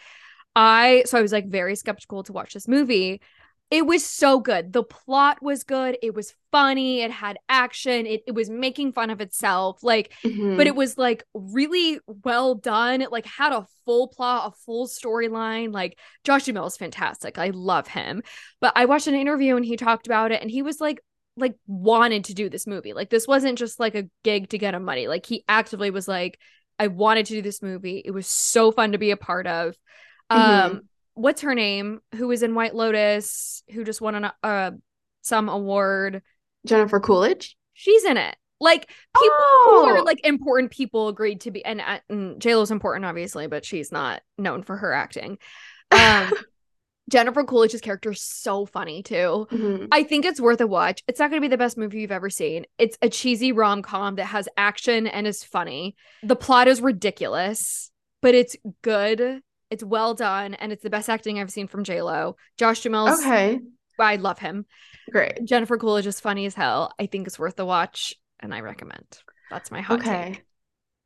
I, 0.55 1.03
so 1.05 1.17
I 1.17 1.21
was 1.21 1.31
like 1.31 1.47
very 1.47 1.75
skeptical 1.75 2.23
to 2.23 2.33
watch 2.33 2.53
this 2.53 2.67
movie. 2.67 3.21
It 3.71 3.85
was 3.85 4.03
so 4.03 4.39
good. 4.39 4.73
The 4.73 4.83
plot 4.83 5.43
was 5.43 5.63
good. 5.63 5.97
It 6.01 6.15
was 6.15 6.33
funny. 6.51 7.01
It 7.01 7.11
had 7.11 7.37
action. 7.47 8.07
It, 8.07 8.23
it 8.25 8.33
was 8.33 8.49
making 8.49 8.93
fun 8.93 9.11
of 9.11 9.21
itself. 9.21 9.83
Like, 9.83 10.11
mm-hmm. 10.25 10.57
but 10.57 10.65
it 10.65 10.75
was 10.75 10.97
like 10.97 11.23
really 11.35 11.99
well 12.07 12.55
done. 12.55 13.01
It 13.01 13.11
like 13.11 13.27
had 13.27 13.53
a 13.53 13.67
full 13.85 14.07
plot, 14.07 14.51
a 14.51 14.57
full 14.65 14.87
storyline. 14.87 15.71
Like 15.71 15.99
Josh 16.23 16.45
Duhamel 16.45 16.65
is 16.65 16.77
fantastic. 16.77 17.37
I 17.37 17.51
love 17.53 17.87
him. 17.87 18.23
But 18.59 18.73
I 18.75 18.85
watched 18.85 19.07
an 19.07 19.13
interview 19.13 19.55
and 19.55 19.65
he 19.65 19.77
talked 19.77 20.07
about 20.07 20.31
it 20.31 20.41
and 20.41 20.49
he 20.49 20.63
was 20.63 20.81
like, 20.81 20.99
like 21.37 21.55
wanted 21.67 22.25
to 22.25 22.33
do 22.33 22.49
this 22.49 22.65
movie. 22.65 22.93
Like 22.93 23.11
this 23.11 23.27
wasn't 23.27 23.59
just 23.59 23.79
like 23.79 23.93
a 23.93 24.09
gig 24.23 24.49
to 24.49 24.57
get 24.57 24.73
him 24.73 24.83
money. 24.83 25.07
Like 25.07 25.27
he 25.27 25.45
actively 25.47 25.91
was 25.91 26.07
like, 26.07 26.39
I 26.79 26.87
wanted 26.87 27.27
to 27.27 27.33
do 27.33 27.41
this 27.43 27.61
movie. 27.61 28.01
It 28.03 28.11
was 28.11 28.25
so 28.25 28.71
fun 28.71 28.93
to 28.93 28.97
be 28.97 29.11
a 29.11 29.17
part 29.17 29.45
of. 29.45 29.75
Mm-hmm. 30.31 30.75
Um, 30.77 30.88
what's 31.19 31.41
her 31.41 31.53
name? 31.53 32.01
Who 32.15 32.27
was 32.27 32.43
in 32.43 32.55
White 32.55 32.75
Lotus? 32.75 33.63
Who 33.71 33.83
just 33.83 34.01
won 34.01 34.15
an 34.15 34.31
uh 34.41 34.71
some 35.21 35.49
award? 35.49 36.21
Jennifer 36.65 36.99
Coolidge. 36.99 37.57
She's 37.73 38.03
in 38.05 38.17
it. 38.17 38.35
Like 38.61 38.87
people 38.87 39.37
oh. 39.37 39.81
who 39.83 39.89
are 39.89 39.97
oh! 39.99 40.03
like 40.03 40.25
important 40.25 40.71
people 40.71 41.07
agreed 41.07 41.41
to 41.41 41.51
be, 41.51 41.63
and, 41.63 41.81
and 42.09 42.41
J 42.41 42.55
Lo's 42.55 42.71
important, 42.71 43.05
obviously, 43.05 43.47
but 43.47 43.63
she's 43.63 43.91
not 43.91 44.21
known 44.37 44.63
for 44.63 44.75
her 44.75 44.91
acting. 44.93 45.37
Um, 45.91 46.31
Jennifer 47.09 47.43
Coolidge's 47.43 47.81
character 47.81 48.11
is 48.11 48.21
so 48.21 48.65
funny 48.65 49.01
too. 49.01 49.47
Mm-hmm. 49.49 49.85
I 49.91 50.03
think 50.03 50.25
it's 50.25 50.41
worth 50.41 50.61
a 50.61 50.67
watch. 50.67 51.03
It's 51.07 51.19
not 51.19 51.29
going 51.29 51.41
to 51.41 51.45
be 51.45 51.49
the 51.49 51.57
best 51.57 51.77
movie 51.77 52.01
you've 52.01 52.11
ever 52.11 52.29
seen. 52.29 52.65
It's 52.77 52.97
a 53.01 53.09
cheesy 53.09 53.51
rom 53.51 53.81
com 53.81 54.15
that 54.15 54.25
has 54.25 54.47
action 54.57 55.07
and 55.07 55.25
is 55.25 55.43
funny. 55.43 55.95
The 56.21 56.35
plot 56.35 56.67
is 56.67 56.81
ridiculous, 56.81 57.91
but 58.21 58.35
it's 58.35 58.55
good. 58.81 59.41
It's 59.69 59.83
well 59.83 60.13
done, 60.13 60.53
and 60.55 60.71
it's 60.71 60.83
the 60.83 60.89
best 60.89 61.09
acting 61.09 61.39
I've 61.39 61.51
seen 61.51 61.67
from 61.67 61.83
J 61.83 62.01
Lo. 62.01 62.35
Josh 62.57 62.81
Duhamel's 62.81 63.19
okay. 63.21 63.59
I 63.99 64.15
love 64.15 64.39
him. 64.39 64.65
Great. 65.11 65.43
Jennifer 65.43 65.77
Coolidge 65.77 66.07
is 66.07 66.19
funny 66.19 66.45
as 66.45 66.55
hell. 66.55 66.93
I 66.99 67.05
think 67.05 67.27
it's 67.27 67.39
worth 67.39 67.55
the 67.55 67.65
watch, 67.65 68.15
and 68.39 68.53
I 68.53 68.61
recommend. 68.61 69.05
That's 69.49 69.71
my 69.71 69.81
hot 69.81 69.99
okay. 69.99 70.31
take. 70.33 70.43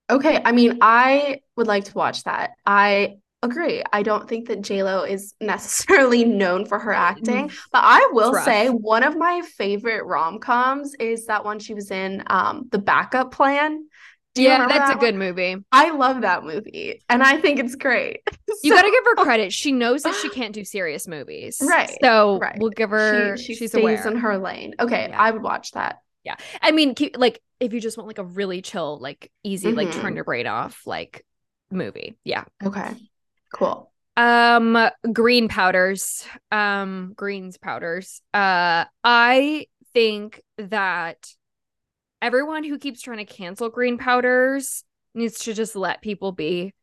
Okay. 0.10 0.42
I 0.44 0.52
mean, 0.52 0.80
I 0.82 1.42
would 1.56 1.68
like 1.68 1.86
to 1.86 1.94
watch 1.94 2.24
that. 2.24 2.52
I 2.66 3.16
agree. 3.42 3.84
I 3.92 4.04
don't 4.04 4.28
think 4.28 4.48
that 4.48 4.62
JLo 4.62 5.08
is 5.08 5.34
necessarily 5.42 6.24
known 6.26 6.66
for 6.66 6.80
her 6.80 6.94
acting, 6.94 7.48
mm-hmm. 7.48 7.56
but 7.72 7.82
I 7.84 8.10
will 8.12 8.36
say 8.36 8.70
one 8.70 9.04
of 9.04 9.18
my 9.18 9.42
favorite 9.58 10.06
rom-coms 10.06 10.96
is 10.96 11.26
that 11.28 11.46
one 11.46 11.60
she 11.60 11.74
was 11.74 11.92
in 11.92 12.24
um 12.28 12.68
The 12.72 12.80
Backup 12.80 13.32
Plan. 13.32 13.88
Yeah, 14.36 14.68
that's 14.68 14.90
that 14.90 14.98
a 14.98 15.00
good 15.00 15.16
movie. 15.16 15.56
I 15.72 15.92
love 15.92 16.22
that 16.22 16.44
movie 16.44 17.02
and 17.10 17.22
I 17.22 17.38
think 17.38 17.60
it's 17.60 17.76
great. 17.76 18.22
You 18.62 18.74
got 18.74 18.84
to 18.84 18.92
give 18.92 19.04
her 19.04 19.16
credit. 19.16 19.52
She 19.52 19.74
knows 19.74 20.04
that 20.04 20.16
she 20.22 20.30
can't 20.34 20.54
do 20.54 20.64
serious 20.64 21.06
movies. 21.06 21.62
Right. 21.62 21.98
So 22.02 22.40
right. 22.40 22.58
we'll 22.58 22.70
give 22.70 22.92
her 22.92 23.36
she, 23.36 23.44
she 23.44 23.56
she's 23.56 23.72
stays 23.72 23.82
aware. 23.82 24.08
in 24.08 24.16
her 24.18 24.38
lane. 24.38 24.76
Okay, 24.80 25.08
yeah. 25.10 25.22
I 25.22 25.32
would 25.32 25.42
watch 25.42 25.72
that. 25.72 25.98
Yeah. 26.24 26.36
I 26.62 26.72
mean, 26.72 26.96
like 27.16 27.42
if 27.60 27.74
you 27.74 27.82
just 27.82 27.98
want 27.98 28.08
like 28.08 28.20
a 28.20 28.24
really 28.24 28.62
chill, 28.62 29.00
like 29.00 29.30
easy, 29.44 29.68
mm-hmm. 29.68 29.78
like 29.78 29.92
turn 29.92 30.16
your 30.16 30.24
brain 30.24 30.48
off, 30.48 30.84
like 30.86 31.26
movie. 31.72 32.16
Yeah. 32.24 32.46
Okay. 32.64 32.94
Cool. 33.54 33.92
Um, 34.16 34.78
green 35.12 35.48
powders. 35.48 36.26
Um, 36.52 37.14
greens 37.16 37.58
powders. 37.58 38.22
Uh, 38.34 38.86
I 39.04 39.68
think 39.94 40.42
that 40.58 41.18
everyone 42.24 42.64
who 42.64 42.80
keeps 42.80 43.02
trying 43.02 43.18
to 43.18 43.26
cancel 43.26 43.70
green 43.70 43.98
powders 43.98 44.84
needs 45.14 45.40
to 45.40 45.54
just 45.54 45.76
let 45.76 46.02
people 46.02 46.32
be. 46.32 46.74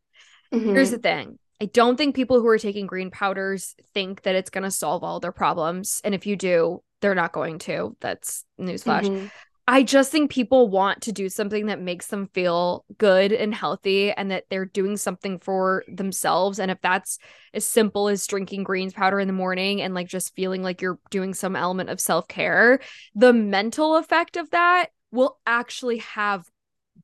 Mm-hmm. 0.53 0.69
Here's 0.69 0.91
the 0.91 0.99
thing. 0.99 1.39
I 1.61 1.67
don't 1.67 1.97
think 1.97 2.15
people 2.15 2.41
who 2.41 2.47
are 2.49 2.59
taking 2.59 2.87
green 2.87 3.11
powders 3.11 3.75
think 3.95 4.23
that 4.23 4.35
it's 4.35 4.51
going 4.51 4.65
to 4.65 4.71
solve 4.71 5.03
all 5.03 5.19
their 5.19 5.33
problems. 5.33 6.01
And 6.05 6.15
if 6.15 6.27
you 6.27 6.37
do, 6.37 6.83
they're 7.01 7.15
not 7.15 7.33
going 7.33 7.59
to. 7.61 7.97
That's 8.01 8.45
newsflash. 8.61 9.05
Mm-hmm. 9.05 9.27
I 9.67 9.85
just 9.85 10.11
think 10.11 10.33
people 10.33 10.69
want 10.69 11.03
to 11.03 11.13
do 11.13 11.29
something 11.29 11.67
that 11.67 11.81
makes 11.81 12.09
them 12.09 12.29
feel 12.35 12.85
good 12.99 13.33
and 13.33 13.55
healthy 13.55 14.11
and 14.11 14.31
that 14.33 14.45
they're 14.51 14.65
doing 14.65 14.97
something 14.97 15.39
for 15.39 15.85
themselves. 15.87 16.59
And 16.59 16.73
if 16.73 16.81
that's 16.81 17.19
as 17.55 17.65
simple 17.65 18.09
as 18.09 18.27
drinking 18.27 18.65
greens 18.65 18.93
powder 18.93 19.21
in 19.21 19.29
the 19.29 19.33
morning 19.33 19.81
and 19.81 19.95
like 19.95 20.09
just 20.09 20.35
feeling 20.35 20.63
like 20.63 20.83
you're 20.83 20.99
doing 21.11 21.35
some 21.35 21.55
element 21.55 21.89
of 21.89 22.01
self 22.01 22.27
care, 22.27 22.81
the 23.15 23.33
mental 23.33 23.97
effect 23.97 24.37
of 24.37 24.51
that 24.51 24.89
will 25.11 25.39
actually 25.47 25.99
have 25.99 26.45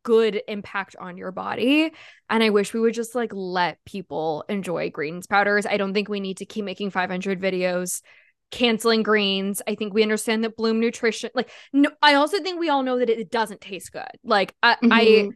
good 0.02 0.40
impact 0.48 0.96
on 0.98 1.16
your 1.16 1.32
body. 1.32 1.92
And 2.30 2.42
I 2.42 2.50
wish 2.50 2.72
we 2.72 2.80
would 2.80 2.94
just 2.94 3.14
like 3.14 3.32
let 3.32 3.84
people 3.84 4.44
enjoy 4.48 4.90
greens 4.90 5.26
powders. 5.26 5.66
I 5.66 5.76
don't 5.76 5.94
think 5.94 6.08
we 6.08 6.20
need 6.20 6.38
to 6.38 6.46
keep 6.46 6.64
making 6.64 6.90
500 6.90 7.40
videos 7.40 8.02
canceling 8.50 9.02
greens. 9.02 9.62
I 9.66 9.74
think 9.74 9.92
we 9.92 10.02
understand 10.02 10.44
that 10.44 10.56
Bloom 10.56 10.80
Nutrition, 10.80 11.30
like, 11.34 11.50
no, 11.72 11.90
I 12.02 12.14
also 12.14 12.40
think 12.40 12.60
we 12.60 12.68
all 12.68 12.82
know 12.82 12.98
that 12.98 13.10
it, 13.10 13.30
doesn't 13.30 13.60
taste 13.60 13.92
good. 13.92 14.04
Like, 14.22 14.54
I, 14.62 14.74
mm-hmm. 14.74 14.92
I, 14.92 15.28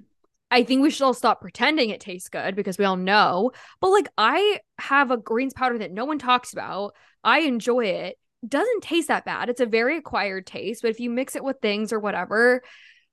I 0.51 0.65
think 0.65 0.83
we 0.83 0.91
should 0.91 1.05
all 1.05 1.15
stop 1.15 1.41
pretending 1.41 1.91
it 1.91 2.01
tastes 2.01 2.29
good 2.29 2.55
because 2.55 2.79
we 2.79 2.85
all 2.85 2.97
know. 2.97 3.53
But 3.81 3.91
like, 3.91 4.09
I 4.17 4.61
have 4.79 5.11
a 5.11 5.17
greens 5.17 5.55
powder 5.55 5.79
that 5.79 5.93
no 5.93 6.05
one 6.05 6.19
talks 6.19 6.53
about. 6.53 6.95
I 7.25 7.41
enjoy 7.41 7.87
it. 7.87 8.17
Doesn't 8.47 8.83
taste 8.83 9.09
that 9.09 9.25
bad. 9.25 9.49
It's 9.49 9.61
a 9.61 9.67
very 9.67 9.97
acquired 9.97 10.47
taste, 10.47 10.83
but 10.83 10.91
if 10.91 11.01
you 11.01 11.11
mix 11.11 11.37
it 11.37 11.45
with 11.45 11.57
things 11.61 11.93
or 11.93 12.01
whatever, 12.01 12.63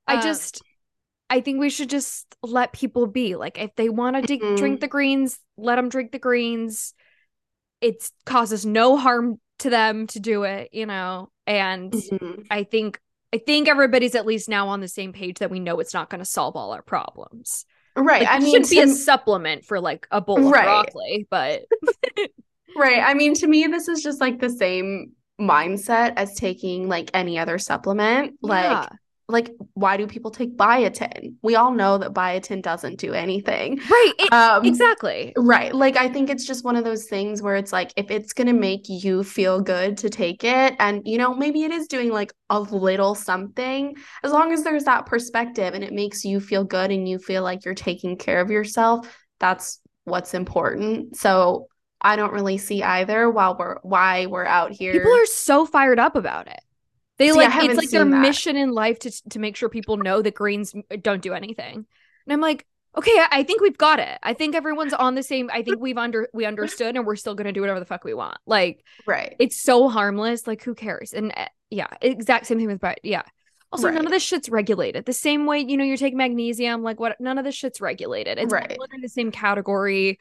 uh, 0.07 0.13
I 0.13 0.21
just. 0.21 0.61
I 1.29 1.41
think 1.41 1.59
we 1.59 1.69
should 1.69 1.89
just 1.89 2.25
let 2.41 2.71
people 2.71 3.05
be. 3.05 3.35
Like, 3.35 3.59
if 3.59 3.75
they 3.75 3.89
want 3.89 4.15
to 4.15 4.21
mm-hmm. 4.21 4.55
drink 4.55 4.79
the 4.79 4.87
greens, 4.87 5.37
let 5.57 5.75
them 5.75 5.89
drink 5.89 6.13
the 6.13 6.19
greens. 6.19 6.93
It 7.81 8.09
causes 8.25 8.65
no 8.65 8.95
harm 8.95 9.41
to 9.59 9.69
them 9.69 10.07
to 10.07 10.21
do 10.21 10.43
it, 10.43 10.69
you 10.71 10.85
know. 10.85 11.29
And 11.45 11.91
mm-hmm. 11.91 12.43
I 12.49 12.63
think 12.63 13.01
I 13.33 13.39
think 13.39 13.67
everybody's 13.67 14.15
at 14.15 14.25
least 14.25 14.47
now 14.47 14.69
on 14.69 14.79
the 14.79 14.87
same 14.87 15.11
page 15.11 15.39
that 15.39 15.51
we 15.51 15.59
know 15.59 15.79
it's 15.79 15.93
not 15.93 16.09
going 16.09 16.19
to 16.19 16.25
solve 16.25 16.55
all 16.55 16.71
our 16.71 16.81
problems. 16.81 17.65
Right. 17.95 18.23
Like, 18.23 18.31
I 18.31 18.39
mean, 18.39 18.55
it 18.55 18.67
should 18.67 18.75
be 18.75 18.79
a 18.79 18.87
supplement 18.87 19.65
for 19.65 19.81
like 19.81 20.07
a 20.11 20.21
bowl 20.21 20.39
of 20.39 20.51
right. 20.51 20.63
broccoli, 20.63 21.27
but 21.29 21.63
right. 22.77 23.03
I 23.03 23.15
mean, 23.15 23.33
to 23.35 23.47
me, 23.47 23.65
this 23.65 23.87
is 23.87 24.01
just 24.01 24.21
like 24.21 24.39
the 24.39 24.49
same 24.49 25.13
mindset 25.39 26.13
as 26.15 26.35
taking 26.35 26.87
like 26.87 27.11
any 27.13 27.37
other 27.39 27.57
supplement. 27.57 28.37
Yeah. 28.41 28.81
Like 28.81 28.89
like 29.29 29.51
why 29.73 29.97
do 29.97 30.07
people 30.07 30.31
take 30.31 30.55
biotin 30.55 31.35
we 31.41 31.55
all 31.55 31.73
know 31.73 31.97
that 31.97 32.13
biotin 32.13 32.61
doesn't 32.61 32.97
do 32.97 33.13
anything 33.13 33.77
right 33.89 34.13
it, 34.19 34.31
um, 34.31 34.65
exactly 34.65 35.33
right 35.35 35.75
like 35.75 35.97
i 35.97 36.07
think 36.07 36.29
it's 36.29 36.45
just 36.45 36.63
one 36.63 36.75
of 36.75 36.85
those 36.85 37.05
things 37.05 37.41
where 37.41 37.55
it's 37.55 37.73
like 37.73 37.91
if 37.97 38.09
it's 38.09 38.31
going 38.33 38.47
to 38.47 38.53
make 38.53 38.87
you 38.87 39.23
feel 39.23 39.59
good 39.59 39.97
to 39.97 40.09
take 40.09 40.43
it 40.43 40.75
and 40.79 41.01
you 41.05 41.17
know 41.17 41.33
maybe 41.33 41.63
it 41.63 41.71
is 41.71 41.87
doing 41.87 42.09
like 42.09 42.31
a 42.49 42.59
little 42.59 43.15
something 43.15 43.95
as 44.23 44.31
long 44.31 44.53
as 44.53 44.63
there's 44.63 44.85
that 44.85 45.05
perspective 45.05 45.73
and 45.73 45.83
it 45.83 45.91
makes 45.91 46.23
you 46.23 46.39
feel 46.39 46.63
good 46.63 46.91
and 46.91 47.07
you 47.07 47.19
feel 47.19 47.43
like 47.43 47.65
you're 47.65 47.73
taking 47.73 48.15
care 48.15 48.39
of 48.39 48.49
yourself 48.49 49.17
that's 49.39 49.81
what's 50.05 50.33
important 50.33 51.17
so 51.17 51.67
i 52.01 52.15
don't 52.15 52.33
really 52.33 52.57
see 52.57 52.83
either 52.83 53.29
while 53.29 53.55
we're 53.57 53.79
why 53.81 54.25
we're 54.25 54.45
out 54.45 54.71
here 54.71 54.93
people 54.93 55.13
are 55.13 55.25
so 55.25 55.65
fired 55.65 55.99
up 55.99 56.15
about 56.15 56.47
it 56.47 56.61
they 57.17 57.29
See, 57.29 57.35
like 57.35 57.63
it's 57.63 57.75
like 57.75 57.89
their 57.89 58.05
that. 58.05 58.21
mission 58.21 58.55
in 58.55 58.71
life 58.71 58.99
to 58.99 59.29
to 59.29 59.39
make 59.39 59.55
sure 59.55 59.69
people 59.69 59.97
know 59.97 60.21
that 60.21 60.35
greens 60.35 60.73
don't 61.01 61.21
do 61.21 61.33
anything. 61.33 61.85
And 62.25 62.33
I'm 62.33 62.41
like, 62.41 62.65
okay, 62.95 63.23
I 63.31 63.43
think 63.43 63.61
we've 63.61 63.77
got 63.77 63.99
it. 63.99 64.19
I 64.21 64.33
think 64.33 64.55
everyone's 64.55 64.93
on 64.93 65.15
the 65.15 65.23
same. 65.23 65.49
I 65.51 65.63
think 65.63 65.79
we've 65.79 65.97
under 65.97 66.27
we 66.33 66.45
understood, 66.45 66.95
and 66.95 67.05
we're 67.05 67.15
still 67.15 67.33
gonna 67.33 67.53
do 67.53 67.61
whatever 67.61 67.79
the 67.79 67.85
fuck 67.85 68.03
we 68.03 68.13
want. 68.13 68.37
Like, 68.45 68.83
right? 69.07 69.35
It's 69.39 69.59
so 69.59 69.89
harmless. 69.89 70.45
Like, 70.45 70.63
who 70.63 70.75
cares? 70.75 71.13
And 71.13 71.33
uh, 71.35 71.47
yeah, 71.71 71.87
exact 72.01 72.45
same 72.45 72.59
thing 72.59 72.67
with 72.67 72.79
but 72.79 72.99
yeah. 73.03 73.23
Also, 73.71 73.87
right. 73.87 73.95
none 73.95 74.05
of 74.05 74.11
this 74.11 74.23
shit's 74.23 74.47
regulated. 74.47 75.05
The 75.05 75.11
same 75.11 75.45
way, 75.45 75.59
you 75.59 75.75
know, 75.75 75.83
you're 75.83 75.97
taking 75.97 76.17
magnesium, 76.17 76.83
like 76.83 77.01
what 77.01 77.19
none 77.19 77.37
of 77.37 77.43
this 77.43 77.55
shit's 77.55 77.81
regulated. 77.81 78.37
It's 78.37 78.53
right. 78.53 78.77
in 78.93 79.01
the 79.01 79.09
same 79.09 79.29
category. 79.29 80.19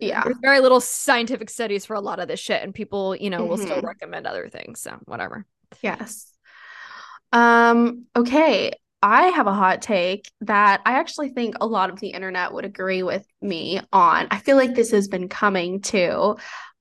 Yeah. 0.00 0.22
There's 0.24 0.38
very 0.40 0.60
little 0.60 0.80
scientific 0.80 1.50
studies 1.50 1.84
for 1.84 1.94
a 1.94 2.00
lot 2.00 2.20
of 2.20 2.28
this 2.28 2.40
shit, 2.40 2.62
and 2.62 2.74
people, 2.74 3.16
you 3.16 3.30
know, 3.30 3.40
mm-hmm. 3.40 3.48
will 3.48 3.56
still 3.58 3.76
mm-hmm. 3.76 3.86
recommend 3.86 4.26
other 4.26 4.48
things. 4.48 4.80
So 4.80 4.98
whatever. 5.04 5.46
Yes. 5.82 6.32
Um, 7.32 8.06
okay. 8.16 8.72
I 9.00 9.26
have 9.26 9.46
a 9.46 9.52
hot 9.52 9.82
take 9.82 10.30
that 10.40 10.80
I 10.84 10.98
actually 10.98 11.28
think 11.28 11.54
a 11.60 11.66
lot 11.66 11.90
of 11.90 12.00
the 12.00 12.08
internet 12.08 12.52
would 12.52 12.64
agree 12.64 13.04
with 13.04 13.24
me 13.40 13.80
on. 13.92 14.26
I 14.30 14.38
feel 14.38 14.56
like 14.56 14.74
this 14.74 14.90
has 14.90 15.06
been 15.06 15.28
coming 15.28 15.80
too, 15.80 16.36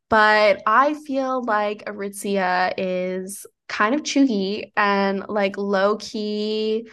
but 0.09 0.63
I 0.65 0.95
feel 1.05 1.43
like 1.43 1.85
Aritzia 1.85 2.73
is 2.75 3.45
kind 3.69 3.93
of 3.93 4.01
chuggy 4.01 4.71
and 4.75 5.25
like 5.27 5.57
low 5.57 5.97
key 5.97 6.89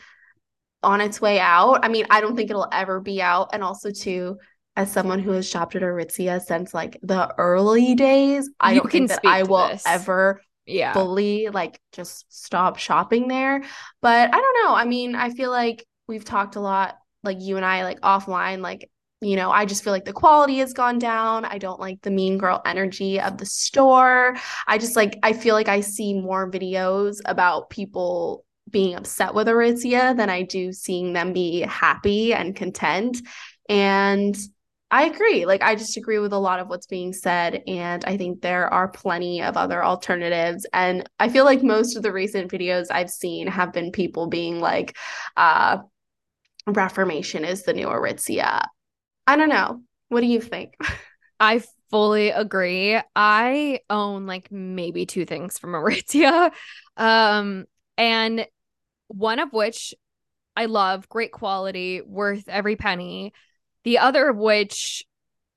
on 0.83 1.01
its 1.01 1.21
way 1.21 1.41
out. 1.41 1.81
I 1.83 1.89
mean, 1.89 2.07
I 2.11 2.21
don't 2.21 2.37
think 2.37 2.51
it'll 2.51 2.69
ever 2.71 3.01
be 3.01 3.23
out. 3.23 3.51
And 3.55 3.65
also, 3.65 3.91
too, 3.91 4.39
as 4.77 4.91
someone 4.91 5.21
who 5.21 5.31
has 5.33 5.49
shopped 5.49 5.77
at 5.77 5.83
Aritzia 5.83 6.41
since 6.41 6.75
like 6.75 6.99
the 7.03 7.33
early 7.39 7.95
days, 7.95 8.51
I 8.59 8.73
you 8.73 8.81
don't 8.81 8.91
think 8.91 9.09
that 9.11 9.21
I 9.25 9.45
will 9.45 9.69
this. 9.69 9.85
ever 9.87 10.41
yeah. 10.67 10.93
fully 10.93 11.49
like 11.49 11.81
just 11.93 12.25
stop 12.29 12.79
shopping 12.79 13.29
there. 13.29 13.63
But 14.03 14.35
I 14.35 14.41
don't 14.41 14.65
know. 14.65 14.75
I 14.75 14.85
mean, 14.85 15.15
I 15.15 15.31
feel 15.31 15.51
like 15.51 15.85
we've 16.09 16.25
talked 16.25 16.57
a 16.57 16.61
lot, 16.61 16.97
like 17.23 17.41
you 17.41 17.57
and 17.57 17.65
I, 17.65 17.85
like 17.85 18.01
offline, 18.01 18.61
like 18.61 18.91
you 19.21 19.37
know, 19.37 19.51
I 19.51 19.65
just 19.65 19.83
feel 19.83 19.93
like 19.93 20.05
the 20.05 20.13
quality 20.13 20.59
has 20.59 20.75
gone 20.75 20.99
down. 20.99 21.45
I 21.45 21.59
don't 21.59 21.81
like 21.81 22.03
the 22.03 22.11
mean 22.11 22.37
girl 22.37 22.61
energy 22.67 23.21
of 23.21 23.39
the 23.39 23.47
store. 23.47 24.37
I 24.67 24.77
just 24.77 24.97
like, 24.97 25.19
I 25.23 25.33
feel 25.33 25.55
like 25.55 25.69
I 25.69 25.81
see 25.81 26.21
more 26.21 26.51
videos 26.51 27.19
about 27.25 27.71
people 27.71 28.45
being 28.69 28.95
upset 28.95 29.35
with 29.35 29.47
Aritzia 29.47 30.17
than 30.17 30.29
I 30.29 30.43
do 30.43 30.73
seeing 30.73 31.13
them 31.15 31.33
be 31.33 31.61
happy 31.61 32.35
and 32.35 32.55
content. 32.55 33.19
And 33.69 34.37
I 34.95 35.07
agree. 35.07 35.45
Like, 35.45 35.61
I 35.61 35.75
just 35.75 35.97
agree 35.97 36.21
with 36.21 36.33
a 36.33 36.39
lot 36.39 36.61
of 36.61 36.69
what's 36.69 36.87
being 36.87 37.13
said. 37.13 37.65
And 37.67 38.05
I 38.05 38.17
think 38.17 38.41
there 38.41 38.73
are 38.73 38.87
plenty 38.87 39.43
of 39.43 39.57
other 39.57 39.85
alternatives. 39.85 40.69
And 40.73 41.11
I 41.19 41.29
feel 41.31 41.45
like 41.45 41.65
most 41.65 41.97
of 41.97 42.05
the 42.05 42.13
recent 42.13 42.49
videos 42.49 42.87
I've 42.93 43.11
seen 43.11 43.49
have 43.49 43.73
been 43.73 43.91
people 43.91 44.29
being 44.29 44.61
like, 44.61 44.97
uh, 45.37 45.79
Reformation 46.69 47.45
is 47.45 47.65
the 47.65 47.73
new 47.73 47.89
Aritzia. 47.89 48.69
I 49.27 49.37
don't 49.37 49.49
know. 49.49 49.83
What 50.11 50.21
do 50.21 50.29
you 50.29 50.41
think? 50.41 50.77
I 51.41 51.61
fully 51.91 52.31
agree. 52.31 53.01
I 53.17 53.81
own 53.91 54.27
like 54.27 54.53
maybe 54.53 55.07
two 55.07 55.27
things 55.27 55.59
from 55.59 55.73
Aritzia. 55.73 56.53
Um, 56.97 57.65
and 57.99 58.47
one 59.09 59.41
of 59.41 59.53
which 59.53 59.95
I 60.57 60.67
love, 60.67 61.09
great 61.09 61.33
quality, 61.33 62.03
worth 62.03 62.49
every 62.49 62.77
penny. 62.77 63.33
The 63.85 63.99
other 63.99 64.29
of 64.29 64.37
which 64.37 65.05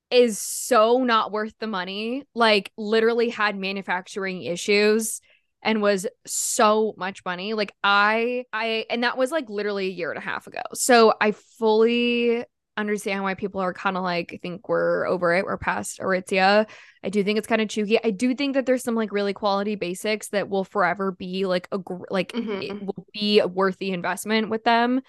is 0.09 0.39
so 0.39 1.03
not 1.03 1.31
worth 1.31 1.53
the 1.59 1.67
money, 1.67 2.23
like 2.33 2.71
literally 2.77 3.29
had 3.29 3.57
manufacturing 3.57 4.43
issues 4.43 5.21
and 5.61 5.81
was 5.81 6.07
so 6.25 6.93
much 6.97 7.25
money. 7.25 7.53
Like 7.53 7.73
I 7.83 8.45
I 8.53 8.85
and 8.89 9.03
that 9.03 9.17
was 9.17 9.31
like 9.31 9.49
literally 9.49 9.87
a 9.87 9.91
year 9.91 10.11
and 10.11 10.17
a 10.17 10.21
half 10.21 10.47
ago. 10.47 10.61
So 10.73 11.13
I 11.19 11.31
fully 11.31 12.45
understand 12.77 13.23
why 13.23 13.33
people 13.33 13.59
are 13.59 13.73
kind 13.73 13.97
of 13.97 14.03
like 14.03 14.31
I 14.33 14.37
think 14.37 14.69
we're 14.69 15.05
over 15.07 15.33
it. 15.33 15.45
We're 15.45 15.57
past 15.57 15.99
Aritzia. 15.99 16.67
I 17.03 17.09
do 17.09 17.23
think 17.23 17.37
it's 17.37 17.47
kind 17.47 17.61
of 17.61 17.69
chooky. 17.69 18.01
I 18.03 18.11
do 18.11 18.35
think 18.35 18.53
that 18.53 18.65
there's 18.65 18.83
some 18.83 18.95
like 18.95 19.11
really 19.11 19.33
quality 19.33 19.75
basics 19.75 20.29
that 20.29 20.47
will 20.47 20.63
forever 20.63 21.11
be 21.11 21.45
like 21.45 21.67
a 21.71 21.79
like 22.09 22.31
mm-hmm. 22.31 22.61
it 22.61 22.83
will 22.83 23.05
be 23.13 23.39
a 23.39 23.47
worthy 23.47 23.91
investment 23.91 24.49
with 24.49 24.63
them. 24.63 25.01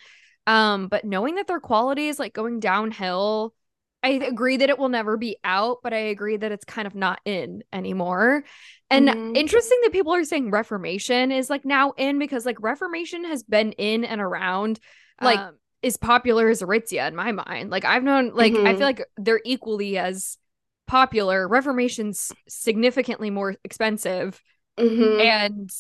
Um, 0.49 0.89
but 0.89 1.05
knowing 1.05 1.35
that 1.35 1.47
their 1.47 1.61
quality 1.61 2.09
is 2.09 2.19
like 2.19 2.33
going 2.33 2.59
downhill, 2.59 3.55
I 4.03 4.11
agree 4.13 4.57
that 4.57 4.71
it 4.71 4.79
will 4.79 4.89
never 4.89 5.19
be 5.19 5.37
out, 5.45 5.81
but 5.83 5.93
I 5.93 5.99
agree 5.99 6.39
that 6.39 6.51
it's 6.51 6.65
kind 6.65 6.87
of 6.87 6.95
not 6.95 7.21
in 7.27 7.63
anymore. 7.71 8.45
And 8.89 9.09
mm-hmm. 9.09 9.37
interesting 9.37 9.79
that 9.83 9.93
people 9.93 10.15
are 10.15 10.25
saying 10.25 10.51
Reformation 10.51 11.33
is 11.33 11.51
like 11.51 11.67
now 11.67 11.93
in 11.99 12.19
because 12.19 12.47
like 12.47 12.63
Reformation 12.63 13.25
has 13.25 13.43
been 13.43 13.73
in 13.73 14.07
and 14.07 14.23
around 14.23 14.81
like 15.21 15.39
um, 15.39 15.57
is 15.83 15.99
popular 15.99 16.49
as 16.49 16.63
Aritzia 16.63 17.07
in 17.09 17.15
my 17.15 17.31
mind. 17.31 17.69
Like 17.69 17.85
I've 17.85 18.03
known 18.03 18.33
like 18.35 18.55
mm-hmm. 18.55 18.67
I 18.67 18.73
feel 18.73 18.87
like 18.87 19.05
they're 19.19 19.43
equally 19.45 19.99
as 19.99 20.39
popular. 20.87 21.47
Reformation's 21.47 22.33
significantly 22.49 23.29
more 23.29 23.57
expensive. 23.65 24.43
Mm-hmm. 24.79 25.21
And 25.21 25.71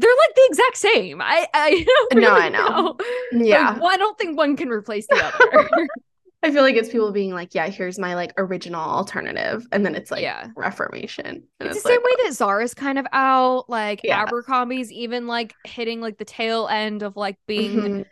they're 0.00 0.10
like 0.10 0.34
the 0.34 0.46
exact 0.48 0.76
same. 0.76 1.20
I 1.20 1.46
I 1.54 1.86
really 2.14 2.26
no, 2.26 2.32
I 2.32 2.48
know. 2.48 2.96
know. 3.32 3.44
Yeah, 3.44 3.70
like, 3.70 3.80
well, 3.80 3.92
I 3.92 3.96
don't 3.96 4.16
think 4.18 4.36
one 4.36 4.56
can 4.56 4.68
replace 4.68 5.06
the 5.08 5.16
other. 5.24 5.88
I 6.42 6.50
feel 6.50 6.62
like 6.62 6.76
it's 6.76 6.90
people 6.90 7.10
being 7.12 7.32
like, 7.32 7.54
yeah, 7.54 7.66
here's 7.68 7.98
my 7.98 8.14
like 8.14 8.32
original 8.36 8.80
alternative, 8.80 9.66
and 9.72 9.84
then 9.84 9.94
it's 9.94 10.10
like 10.10 10.22
yeah. 10.22 10.48
Reformation. 10.56 11.26
And 11.26 11.44
it's, 11.60 11.76
it's 11.76 11.82
the 11.82 11.88
like, 11.88 11.98
same 11.98 12.04
way 12.04 12.24
that 12.24 12.34
Zara's 12.34 12.74
kind 12.74 12.98
of 12.98 13.06
out, 13.12 13.68
like 13.68 14.00
yeah. 14.04 14.22
Abercrombie's 14.22 14.92
even 14.92 15.26
like 15.26 15.54
hitting 15.64 16.00
like 16.00 16.18
the 16.18 16.24
tail 16.24 16.68
end 16.68 17.02
of 17.02 17.16
like 17.16 17.36
being. 17.46 17.78
Mm-hmm. 17.78 18.02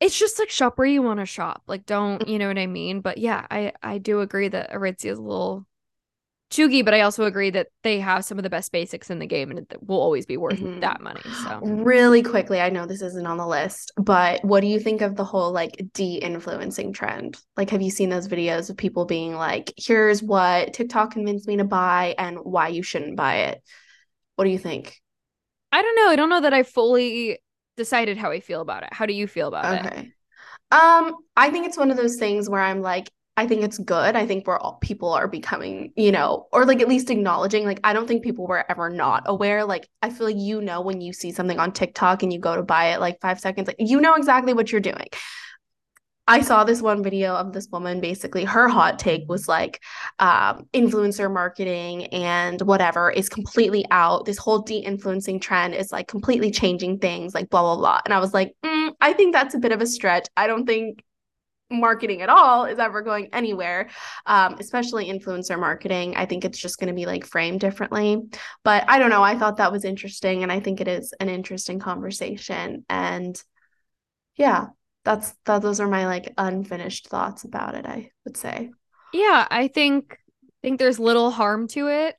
It's 0.00 0.18
just 0.18 0.38
like 0.38 0.48
shop 0.48 0.78
where 0.78 0.86
you 0.86 1.02
want 1.02 1.20
to 1.20 1.26
shop. 1.26 1.62
Like, 1.66 1.84
don't 1.84 2.26
you 2.26 2.38
know 2.38 2.48
what 2.48 2.58
I 2.58 2.66
mean? 2.66 3.00
But 3.00 3.18
yeah, 3.18 3.46
I 3.50 3.72
I 3.82 3.98
do 3.98 4.20
agree 4.20 4.48
that 4.48 4.70
Aritzia 4.70 5.12
is 5.12 5.18
a 5.18 5.22
little 5.22 5.66
chuggy, 6.50 6.84
but 6.84 6.94
I 6.94 7.02
also 7.02 7.24
agree 7.24 7.50
that 7.50 7.68
they 7.82 8.00
have 8.00 8.24
some 8.24 8.38
of 8.38 8.42
the 8.42 8.50
best 8.50 8.72
basics 8.72 9.08
in 9.08 9.18
the 9.18 9.26
game 9.26 9.50
and 9.50 9.60
it 9.60 9.76
will 9.86 10.00
always 10.00 10.26
be 10.26 10.36
worth 10.36 10.58
mm-hmm. 10.58 10.80
that 10.80 11.00
money. 11.00 11.22
So, 11.44 11.60
really 11.62 12.22
quickly, 12.22 12.60
I 12.60 12.70
know 12.70 12.86
this 12.86 13.02
isn't 13.02 13.26
on 13.26 13.36
the 13.36 13.46
list, 13.46 13.92
but 13.96 14.44
what 14.44 14.60
do 14.60 14.66
you 14.66 14.80
think 14.80 15.00
of 15.00 15.16
the 15.16 15.24
whole 15.24 15.52
like 15.52 15.82
de 15.94 16.16
influencing 16.16 16.92
trend? 16.92 17.38
Like, 17.56 17.70
have 17.70 17.82
you 17.82 17.90
seen 17.90 18.10
those 18.10 18.28
videos 18.28 18.68
of 18.68 18.76
people 18.76 19.04
being 19.04 19.34
like, 19.34 19.72
here's 19.76 20.22
what 20.22 20.74
TikTok 20.74 21.12
convinced 21.12 21.46
me 21.46 21.56
to 21.58 21.64
buy 21.64 22.14
and 22.18 22.38
why 22.38 22.68
you 22.68 22.82
shouldn't 22.82 23.16
buy 23.16 23.36
it? 23.36 23.62
What 24.36 24.44
do 24.44 24.50
you 24.50 24.58
think? 24.58 25.00
I 25.72 25.82
don't 25.82 25.96
know. 25.96 26.08
I 26.08 26.16
don't 26.16 26.30
know 26.30 26.40
that 26.40 26.54
I 26.54 26.64
fully 26.64 27.38
decided 27.76 28.18
how 28.18 28.30
I 28.30 28.40
feel 28.40 28.60
about 28.60 28.82
it. 28.82 28.92
How 28.92 29.06
do 29.06 29.12
you 29.12 29.26
feel 29.26 29.48
about 29.48 29.64
okay. 29.64 29.86
it? 29.86 29.92
Okay. 29.92 30.12
Um, 30.72 31.16
I 31.36 31.50
think 31.50 31.66
it's 31.66 31.78
one 31.78 31.90
of 31.90 31.96
those 31.96 32.16
things 32.16 32.48
where 32.48 32.60
I'm 32.60 32.80
like, 32.80 33.10
I 33.36 33.46
think 33.46 33.62
it's 33.62 33.78
good. 33.78 34.16
I 34.16 34.26
think 34.26 34.46
we're 34.46 34.58
all 34.58 34.74
people 34.82 35.12
are 35.12 35.28
becoming, 35.28 35.92
you 35.96 36.12
know, 36.12 36.46
or 36.52 36.66
like 36.66 36.80
at 36.80 36.88
least 36.88 37.10
acknowledging. 37.10 37.64
Like, 37.64 37.80
I 37.84 37.92
don't 37.92 38.06
think 38.06 38.22
people 38.22 38.46
were 38.46 38.70
ever 38.70 38.90
not 38.90 39.22
aware. 39.26 39.64
Like, 39.64 39.88
I 40.02 40.10
feel 40.10 40.26
like 40.26 40.36
you 40.36 40.60
know 40.60 40.82
when 40.82 41.00
you 41.00 41.12
see 41.12 41.32
something 41.32 41.58
on 41.58 41.72
TikTok 41.72 42.22
and 42.22 42.32
you 42.32 42.38
go 42.38 42.56
to 42.56 42.62
buy 42.62 42.92
it 42.92 43.00
like 43.00 43.20
five 43.20 43.40
seconds, 43.40 43.66
like 43.66 43.76
you 43.78 44.00
know 44.00 44.14
exactly 44.14 44.52
what 44.52 44.70
you're 44.70 44.80
doing. 44.80 45.06
I 46.30 46.42
saw 46.42 46.62
this 46.62 46.80
one 46.80 47.02
video 47.02 47.34
of 47.34 47.52
this 47.52 47.66
woman 47.72 48.00
basically 48.00 48.44
her 48.44 48.68
hot 48.68 49.00
take 49.00 49.28
was 49.28 49.48
like 49.48 49.82
um, 50.20 50.68
influencer 50.72 51.32
marketing 51.32 52.06
and 52.06 52.60
whatever 52.62 53.10
is 53.10 53.28
completely 53.28 53.84
out. 53.90 54.26
This 54.26 54.38
whole 54.38 54.60
de-influencing 54.60 55.40
trend 55.40 55.74
is 55.74 55.90
like 55.90 56.06
completely 56.06 56.52
changing 56.52 56.98
things, 57.00 57.34
like 57.34 57.50
blah 57.50 57.62
blah 57.62 57.76
blah. 57.76 58.00
And 58.04 58.14
I 58.14 58.20
was 58.20 58.32
like, 58.32 58.54
mm, 58.64 58.92
I 59.00 59.12
think 59.12 59.34
that's 59.34 59.56
a 59.56 59.58
bit 59.58 59.72
of 59.72 59.80
a 59.80 59.86
stretch. 59.86 60.28
I 60.36 60.46
don't 60.46 60.66
think 60.66 61.02
marketing 61.70 62.22
at 62.22 62.28
all 62.28 62.64
is 62.64 62.78
ever 62.78 63.02
going 63.02 63.28
anywhere, 63.32 63.88
um, 64.26 64.56
especially 64.58 65.06
influencer 65.06 65.58
marketing. 65.58 66.16
I 66.16 66.26
think 66.26 66.44
it's 66.44 66.58
just 66.58 66.78
going 66.78 66.88
to 66.88 66.94
be 66.94 67.06
like 67.06 67.24
framed 67.24 67.60
differently. 67.60 68.22
But 68.64 68.84
I 68.88 68.98
don't 68.98 69.10
know. 69.10 69.22
I 69.22 69.38
thought 69.38 69.58
that 69.58 69.72
was 69.72 69.84
interesting. 69.84 70.42
And 70.42 70.50
I 70.50 70.60
think 70.60 70.80
it 70.80 70.88
is 70.88 71.14
an 71.20 71.28
interesting 71.28 71.78
conversation. 71.78 72.84
And 72.88 73.40
yeah, 74.36 74.68
that's 75.04 75.34
that 75.46 75.62
those 75.62 75.80
are 75.80 75.88
my 75.88 76.06
like 76.06 76.34
unfinished 76.36 77.08
thoughts 77.08 77.44
about 77.44 77.74
it, 77.74 77.86
I 77.86 78.10
would 78.24 78.36
say. 78.36 78.70
Yeah, 79.12 79.46
I 79.50 79.68
think 79.68 80.12
I 80.12 80.58
think 80.62 80.78
there's 80.78 80.98
little 80.98 81.30
harm 81.30 81.68
to 81.68 81.88
it. 81.88 82.16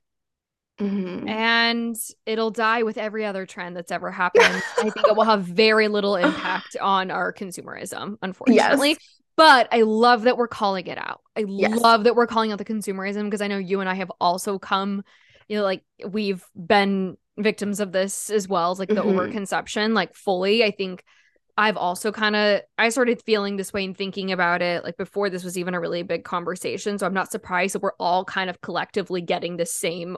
Mm-hmm. 0.80 1.28
And 1.28 1.96
it'll 2.26 2.50
die 2.50 2.82
with 2.82 2.98
every 2.98 3.24
other 3.24 3.46
trend 3.46 3.76
that's 3.76 3.92
ever 3.92 4.10
happened. 4.10 4.62
I 4.78 4.90
think 4.90 5.06
it 5.06 5.16
will 5.16 5.24
have 5.24 5.42
very 5.44 5.86
little 5.86 6.16
impact 6.16 6.76
on 6.80 7.10
our 7.10 7.32
consumerism, 7.32 8.16
unfortunately. 8.22 8.88
Yes. 8.90 8.98
But 9.36 9.68
I 9.72 9.82
love 9.82 10.22
that 10.22 10.36
we're 10.36 10.48
calling 10.48 10.86
it 10.86 10.98
out. 10.98 11.20
I 11.36 11.44
yes. 11.48 11.80
love 11.80 12.04
that 12.04 12.14
we're 12.14 12.26
calling 12.26 12.52
out 12.52 12.58
the 12.58 12.64
consumerism 12.64 13.24
because 13.24 13.40
I 13.40 13.48
know 13.48 13.58
you 13.58 13.80
and 13.80 13.88
I 13.88 13.94
have 13.94 14.12
also 14.20 14.58
come, 14.58 15.02
you 15.48 15.56
know, 15.56 15.62
like 15.62 15.82
we've 16.06 16.44
been 16.54 17.16
victims 17.38 17.80
of 17.80 17.92
this 17.92 18.30
as 18.30 18.46
well 18.46 18.70
as 18.72 18.78
like 18.78 18.88
the 18.88 18.96
mm-hmm. 18.96 19.18
overconsumption, 19.18 19.94
like 19.94 20.14
fully. 20.14 20.62
I 20.62 20.70
think 20.70 21.02
I've 21.56 21.76
also 21.76 22.12
kind 22.12 22.34
of 22.34 22.62
I 22.78 22.88
started 22.88 23.22
feeling 23.22 23.56
this 23.56 23.72
way 23.72 23.84
and 23.84 23.96
thinking 23.96 24.32
about 24.32 24.62
it 24.62 24.84
like 24.84 24.96
before 24.96 25.28
this 25.28 25.44
was 25.44 25.58
even 25.58 25.74
a 25.74 25.80
really 25.80 26.02
big 26.02 26.24
conversation. 26.24 26.98
So 26.98 27.06
I'm 27.06 27.14
not 27.14 27.30
surprised 27.30 27.74
that 27.74 27.82
we're 27.82 27.92
all 27.98 28.24
kind 28.24 28.48
of 28.48 28.60
collectively 28.60 29.20
getting 29.20 29.56
the 29.56 29.66
same 29.66 30.16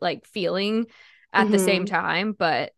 like 0.00 0.26
feeling 0.26 0.86
at 1.32 1.44
mm-hmm. 1.44 1.52
the 1.52 1.58
same 1.58 1.84
mm-hmm. 1.84 1.94
time. 1.94 2.32
But 2.32 2.72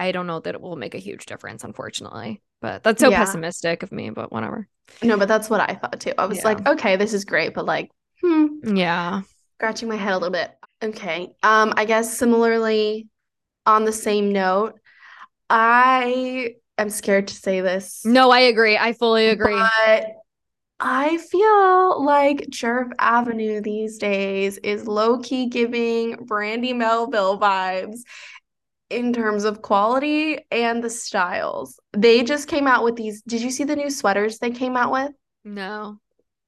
I 0.00 0.12
don't 0.12 0.26
know 0.26 0.40
that 0.40 0.54
it 0.54 0.60
will 0.62 0.76
make 0.76 0.94
a 0.94 0.98
huge 0.98 1.26
difference, 1.26 1.62
unfortunately. 1.62 2.40
But 2.62 2.82
that's 2.82 3.00
so 3.00 3.10
yeah. 3.10 3.18
pessimistic 3.18 3.82
of 3.82 3.92
me, 3.92 4.08
but 4.08 4.32
whatever. 4.32 4.66
No, 5.02 5.18
but 5.18 5.28
that's 5.28 5.50
what 5.50 5.60
I 5.60 5.74
thought 5.74 6.00
too. 6.00 6.14
I 6.16 6.24
was 6.24 6.38
yeah. 6.38 6.44
like, 6.44 6.66
okay, 6.66 6.96
this 6.96 7.12
is 7.12 7.26
great, 7.26 7.54
but 7.54 7.66
like, 7.66 7.90
hmm. 8.22 8.76
Yeah. 8.76 9.22
Scratching 9.58 9.88
my 9.88 9.96
head 9.96 10.12
a 10.12 10.18
little 10.18 10.30
bit. 10.30 10.50
Okay. 10.82 11.28
Um, 11.42 11.74
I 11.76 11.84
guess 11.84 12.16
similarly 12.16 13.08
on 13.66 13.84
the 13.84 13.92
same 13.92 14.32
note, 14.32 14.80
I 15.50 16.54
am 16.78 16.88
scared 16.88 17.28
to 17.28 17.34
say 17.34 17.60
this. 17.60 18.04
No, 18.06 18.30
I 18.30 18.40
agree. 18.40 18.78
I 18.78 18.94
fully 18.94 19.28
agree. 19.28 19.52
But 19.52 20.06
I 20.80 21.18
feel 21.18 22.02
like 22.02 22.46
Djerf 22.48 22.90
Avenue 22.98 23.60
these 23.60 23.98
days 23.98 24.56
is 24.58 24.88
low 24.88 25.18
key 25.18 25.46
giving 25.46 26.16
Brandy 26.24 26.72
Melville 26.72 27.38
vibes 27.38 28.00
in 28.90 29.12
terms 29.12 29.44
of 29.44 29.62
quality 29.62 30.40
and 30.50 30.82
the 30.82 30.90
styles. 30.90 31.78
They 31.92 32.22
just 32.22 32.48
came 32.48 32.66
out 32.66 32.84
with 32.84 32.96
these. 32.96 33.22
Did 33.22 33.40
you 33.40 33.50
see 33.50 33.64
the 33.64 33.76
new 33.76 33.90
sweaters 33.90 34.38
they 34.38 34.50
came 34.50 34.76
out 34.76 34.92
with? 34.92 35.12
No. 35.44 35.98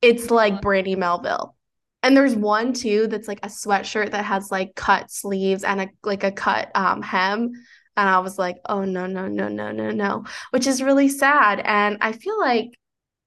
It's 0.02 0.30
like 0.30 0.60
Brandy 0.60 0.96
Melville. 0.96 1.56
And 2.02 2.16
there's 2.16 2.34
one 2.34 2.72
too 2.72 3.06
that's 3.06 3.28
like 3.28 3.38
a 3.44 3.48
sweatshirt 3.48 4.10
that 4.10 4.24
has 4.24 4.50
like 4.50 4.74
cut 4.74 5.10
sleeves 5.10 5.62
and 5.62 5.82
a 5.82 5.88
like 6.02 6.24
a 6.24 6.32
cut 6.32 6.70
um 6.74 7.00
hem. 7.00 7.52
And 7.96 8.08
I 8.08 8.18
was 8.18 8.38
like, 8.38 8.56
oh 8.68 8.84
no, 8.84 9.06
no, 9.06 9.28
no, 9.28 9.48
no, 9.48 9.70
no, 9.70 9.90
no, 9.90 10.24
which 10.50 10.66
is 10.66 10.82
really 10.82 11.08
sad. 11.08 11.60
And 11.64 11.98
I 12.00 12.12
feel 12.12 12.38
like 12.40 12.70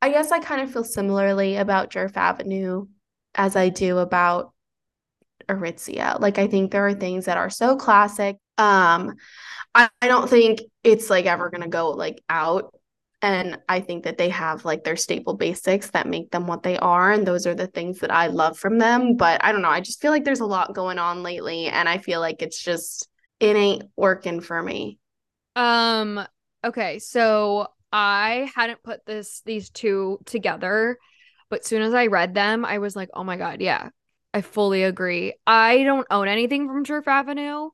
I 0.01 0.10
guess 0.10 0.32
I 0.32 0.39
kind 0.39 0.62
of 0.62 0.71
feel 0.71 0.84
similarly 0.84 1.56
about 1.56 1.89
Djerf 1.89 2.17
Avenue 2.17 2.88
as 3.34 3.56
I 3.56 3.69
do 3.69 3.99
about 3.99 4.54
Aritzia. 5.47 6.19
Like 6.19 6.38
I 6.38 6.47
think 6.47 6.71
there 6.71 6.88
are 6.88 6.93
things 6.93 7.25
that 7.25 7.38
are 7.38 7.49
so 7.49 7.75
classic. 7.75 8.38
Um 8.58 9.15
I, 9.73 9.89
I 10.01 10.08
don't 10.08 10.29
think 10.29 10.62
it's 10.84 11.10
like 11.10 11.25
ever 11.25 11.49
gonna 11.49 11.67
go 11.67 11.91
like 11.91 12.21
out. 12.29 12.73
And 13.21 13.58
I 13.67 13.79
think 13.79 14.03
that 14.03 14.19
they 14.19 14.29
have 14.29 14.65
like 14.65 14.84
their 14.84 14.95
staple 14.95 15.34
basics 15.36 15.89
that 15.91 16.08
make 16.08 16.29
them 16.29 16.45
what 16.45 16.62
they 16.62 16.77
are. 16.77 17.12
And 17.12 17.25
those 17.25 17.47
are 17.47 17.55
the 17.55 17.65
things 17.65 17.99
that 17.99 18.12
I 18.12 18.27
love 18.27 18.55
from 18.58 18.77
them. 18.77 19.15
But 19.15 19.43
I 19.43 19.51
don't 19.51 19.63
know. 19.63 19.69
I 19.69 19.81
just 19.81 19.99
feel 19.99 20.12
like 20.12 20.25
there's 20.25 20.41
a 20.41 20.45
lot 20.45 20.75
going 20.75 20.99
on 20.99 21.23
lately. 21.23 21.65
And 21.65 21.89
I 21.89 21.97
feel 21.97 22.19
like 22.19 22.43
it's 22.43 22.62
just, 22.62 23.10
it 23.39 23.55
ain't 23.55 23.86
working 23.95 24.41
for 24.41 24.62
me. 24.62 24.99
Um, 25.55 26.23
okay. 26.63 26.99
So 26.99 27.67
I 27.91 28.51
hadn't 28.53 28.84
put 28.84 29.03
this, 29.08 29.41
these 29.43 29.71
two 29.71 30.19
together. 30.25 30.99
But 31.49 31.65
soon 31.65 31.81
as 31.81 31.95
I 31.95 32.08
read 32.08 32.36
them, 32.36 32.63
I 32.63 32.77
was 32.77 32.95
like, 32.95 33.10
oh 33.13 33.23
my 33.23 33.38
God, 33.38 33.60
yeah, 33.60 33.89
I 34.36 34.41
fully 34.41 34.84
agree. 34.84 35.34
I 35.48 35.84
don't 35.84 36.06
own 36.12 36.28
anything 36.28 36.67
from 36.67 36.84
Djerf 36.84 37.08
Avenue. 37.08 37.69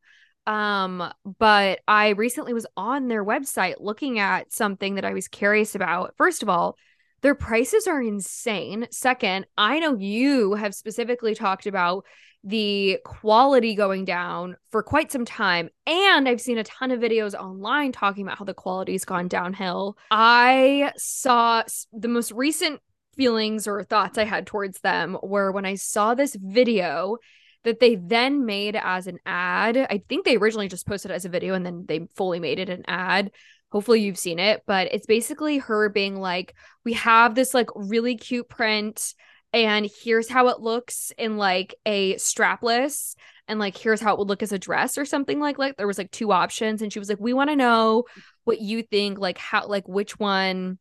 Um, 0.45 1.11
but 1.39 1.79
I 1.87 2.09
recently 2.09 2.53
was 2.53 2.67
on 2.77 3.07
their 3.07 3.25
website 3.25 3.75
looking 3.79 4.19
at 4.19 4.53
something 4.53 4.93
that 4.95 5.05
I 5.05 5.13
was 5.13 5.27
curious 5.27 5.73
about. 5.73 6.13
First 6.17 6.43
of 6.43 6.49
all, 6.49 6.77
their 7.21 7.33
prices 7.33 7.87
are 7.87 7.99
insane. 7.99 8.87
Second, 8.91 9.47
I 9.57 9.79
know 9.79 9.97
you 9.97 10.53
have 10.53 10.75
specifically 10.75 11.33
talked 11.33 11.65
about 11.65 12.05
the 12.43 12.99
quality 13.05 13.73
going 13.73 14.05
down 14.05 14.55
for 14.69 14.83
quite 14.83 15.11
some 15.11 15.25
time. 15.25 15.69
And 15.87 16.29
I've 16.29 16.41
seen 16.41 16.59
a 16.59 16.63
ton 16.63 16.91
of 16.91 16.99
videos 16.99 17.33
online 17.33 17.91
talking 17.91 18.23
about 18.23 18.37
how 18.37 18.45
the 18.45 18.53
quality's 18.53 19.05
gone 19.05 19.27
downhill. 19.27 19.97
I 20.11 20.91
saw 20.95 21.63
the 21.91 22.07
most 22.07 22.31
recent 22.31 22.81
feelings 23.21 23.67
or 23.67 23.83
thoughts 23.83 24.17
I 24.17 24.23
had 24.23 24.47
towards 24.47 24.79
them 24.79 25.15
were 25.21 25.51
when 25.51 25.63
I 25.63 25.75
saw 25.75 26.15
this 26.15 26.35
video 26.35 27.17
that 27.63 27.79
they 27.79 27.93
then 27.93 28.47
made 28.47 28.75
as 28.75 29.05
an 29.05 29.19
ad. 29.27 29.77
I 29.77 30.01
think 30.09 30.25
they 30.25 30.37
originally 30.37 30.67
just 30.67 30.87
posted 30.87 31.11
as 31.11 31.23
a 31.23 31.29
video 31.29 31.53
and 31.53 31.63
then 31.63 31.85
they 31.87 32.07
fully 32.15 32.39
made 32.39 32.57
it 32.57 32.67
an 32.67 32.83
ad. 32.87 33.29
Hopefully 33.71 34.01
you've 34.01 34.17
seen 34.17 34.39
it, 34.39 34.63
but 34.65 34.87
it's 34.91 35.05
basically 35.05 35.59
her 35.59 35.87
being 35.87 36.15
like, 36.15 36.55
we 36.83 36.93
have 36.93 37.35
this 37.35 37.53
like 37.53 37.69
really 37.75 38.17
cute 38.17 38.49
print 38.49 39.13
and 39.53 39.87
here's 40.01 40.27
how 40.27 40.47
it 40.47 40.59
looks 40.59 41.11
in 41.15 41.37
like 41.37 41.75
a 41.85 42.15
strapless 42.15 43.13
and 43.47 43.59
like 43.59 43.77
here's 43.77 44.01
how 44.01 44.13
it 44.13 44.17
would 44.17 44.29
look 44.29 44.41
as 44.41 44.51
a 44.51 44.57
dress 44.57 44.97
or 44.97 45.05
something 45.05 45.39
like 45.39 45.59
like 45.59 45.77
there 45.77 45.85
was 45.85 45.99
like 45.99 46.09
two 46.09 46.31
options 46.31 46.81
and 46.81 46.91
she 46.91 46.97
was 46.97 47.09
like 47.09 47.19
we 47.19 47.33
want 47.33 47.51
to 47.51 47.55
know 47.55 48.05
what 48.45 48.61
you 48.61 48.81
think 48.81 49.19
like 49.19 49.37
how 49.37 49.67
like 49.67 49.87
which 49.87 50.17
one 50.17 50.79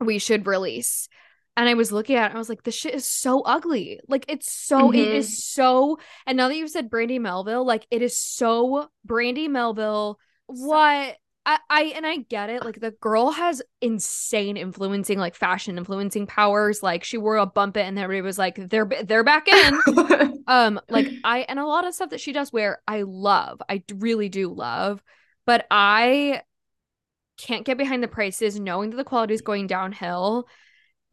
we 0.00 0.18
should 0.18 0.48
release 0.48 1.08
and 1.56 1.68
I 1.68 1.74
was 1.74 1.92
looking 1.92 2.16
at 2.16 2.30
it, 2.30 2.34
I 2.34 2.38
was 2.38 2.48
like, 2.48 2.62
this 2.62 2.74
shit 2.74 2.94
is 2.94 3.06
so 3.06 3.42
ugly. 3.42 4.00
Like 4.08 4.24
it's 4.28 4.50
so 4.52 4.88
mm-hmm. 4.88 4.98
it 4.98 5.08
is 5.08 5.44
so 5.44 5.98
and 6.26 6.36
now 6.36 6.48
that 6.48 6.56
you've 6.56 6.70
said 6.70 6.90
Brandy 6.90 7.18
Melville, 7.18 7.64
like 7.64 7.86
it 7.90 8.02
is 8.02 8.18
so 8.18 8.90
Brandy 9.04 9.48
Melville. 9.48 10.18
What 10.46 11.16
I, 11.46 11.58
I 11.68 11.82
and 11.96 12.06
I 12.06 12.16
get 12.16 12.50
it. 12.50 12.64
Like 12.64 12.80
the 12.80 12.92
girl 12.92 13.30
has 13.30 13.62
insane 13.80 14.56
influencing, 14.56 15.18
like 15.18 15.34
fashion 15.34 15.76
influencing 15.76 16.26
powers. 16.26 16.82
Like 16.82 17.04
she 17.04 17.18
wore 17.18 17.36
a 17.36 17.46
bump 17.46 17.76
it, 17.76 17.82
and 17.82 17.98
everybody 17.98 18.22
was 18.22 18.38
like, 18.38 18.56
"They're 18.56 18.88
they're 19.04 19.24
back 19.24 19.48
in." 19.48 20.42
um, 20.46 20.80
like 20.88 21.08
I 21.22 21.40
and 21.40 21.58
a 21.58 21.66
lot 21.66 21.86
of 21.86 21.94
stuff 21.94 22.10
that 22.10 22.20
she 22.20 22.32
does 22.32 22.52
wear, 22.52 22.80
I 22.88 23.02
love. 23.02 23.60
I 23.68 23.82
really 23.94 24.28
do 24.28 24.52
love, 24.52 25.02
but 25.44 25.66
I 25.70 26.42
can't 27.36 27.66
get 27.66 27.78
behind 27.78 28.02
the 28.02 28.08
prices, 28.08 28.58
knowing 28.58 28.90
that 28.90 28.96
the 28.96 29.04
quality 29.04 29.34
is 29.34 29.42
going 29.42 29.66
downhill. 29.66 30.48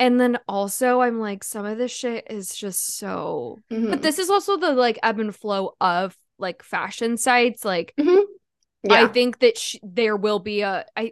And 0.01 0.19
then 0.19 0.39
also, 0.47 0.99
I'm 1.01 1.19
like, 1.19 1.43
some 1.43 1.63
of 1.63 1.77
this 1.77 1.91
shit 1.91 2.25
is 2.27 2.55
just 2.55 2.97
so. 2.97 3.59
Mm-hmm. 3.71 3.91
But 3.91 4.01
this 4.01 4.17
is 4.17 4.31
also 4.31 4.57
the 4.57 4.71
like 4.71 4.97
ebb 5.03 5.19
and 5.19 5.33
flow 5.33 5.75
of 5.79 6.17
like 6.39 6.63
fashion 6.63 7.17
sites. 7.17 7.63
Like, 7.63 7.93
mm-hmm. 7.99 8.21
yeah. 8.81 9.03
I 9.03 9.07
think 9.09 9.37
that 9.39 9.59
sh- 9.59 9.75
there 9.83 10.17
will 10.17 10.39
be 10.39 10.61
a. 10.61 10.85
I, 10.97 11.11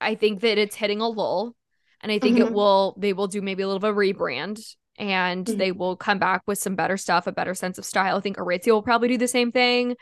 I 0.00 0.16
think 0.16 0.40
that 0.40 0.58
it's 0.58 0.74
hitting 0.74 1.00
a 1.00 1.06
lull, 1.08 1.54
and 2.00 2.10
I 2.10 2.18
think 2.18 2.38
mm-hmm. 2.38 2.48
it 2.48 2.52
will. 2.52 2.96
They 2.98 3.12
will 3.12 3.28
do 3.28 3.40
maybe 3.40 3.62
a 3.62 3.68
little 3.68 3.78
bit 3.78 3.90
of 3.90 3.96
a 3.96 4.00
rebrand, 4.00 4.60
and 4.98 5.46
mm-hmm. 5.46 5.56
they 5.56 5.70
will 5.70 5.94
come 5.94 6.18
back 6.18 6.42
with 6.44 6.58
some 6.58 6.74
better 6.74 6.96
stuff, 6.96 7.28
a 7.28 7.32
better 7.32 7.54
sense 7.54 7.78
of 7.78 7.84
style. 7.84 8.16
I 8.16 8.20
think 8.20 8.38
Aritzia 8.38 8.72
will 8.72 8.82
probably 8.82 9.06
do 9.06 9.18
the 9.18 9.28
same 9.28 9.52
thing. 9.52 9.94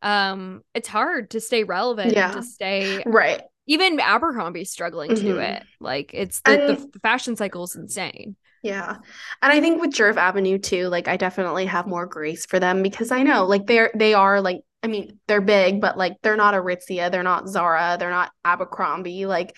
Um, 0.00 0.62
it's 0.72 0.88
hard 0.88 1.32
to 1.32 1.42
stay 1.42 1.64
relevant, 1.64 2.14
yeah. 2.14 2.32
to 2.32 2.42
stay 2.42 3.02
right 3.04 3.42
even 3.66 3.98
Abercrombie's 4.00 4.70
struggling 4.70 5.10
to 5.10 5.16
mm-hmm. 5.16 5.26
do 5.26 5.38
it. 5.38 5.62
Like 5.80 6.12
it's 6.14 6.40
the, 6.40 6.50
and, 6.50 6.78
the, 6.78 6.86
the 6.92 6.98
fashion 7.00 7.36
cycle 7.36 7.64
is 7.64 7.76
insane. 7.76 8.36
Yeah. 8.62 8.96
And 9.42 9.52
I 9.52 9.60
think 9.60 9.80
with 9.80 9.92
Djerf 9.92 10.16
Avenue 10.16 10.58
too, 10.58 10.88
like 10.88 11.08
I 11.08 11.16
definitely 11.16 11.66
have 11.66 11.86
more 11.86 12.06
grace 12.06 12.46
for 12.46 12.58
them 12.58 12.82
because 12.82 13.10
I 13.10 13.22
know 13.22 13.46
like 13.46 13.66
they're 13.66 13.90
they 13.94 14.14
are 14.14 14.40
like 14.40 14.62
I 14.82 14.88
mean, 14.88 15.18
they're 15.26 15.40
big, 15.40 15.80
but 15.80 15.98
like 15.98 16.14
they're 16.22 16.36
not 16.36 16.54
Aritzia, 16.54 17.10
they're 17.10 17.22
not 17.22 17.48
Zara, 17.48 17.96
they're 17.98 18.10
not 18.10 18.30
Abercrombie. 18.44 19.26
Like 19.26 19.56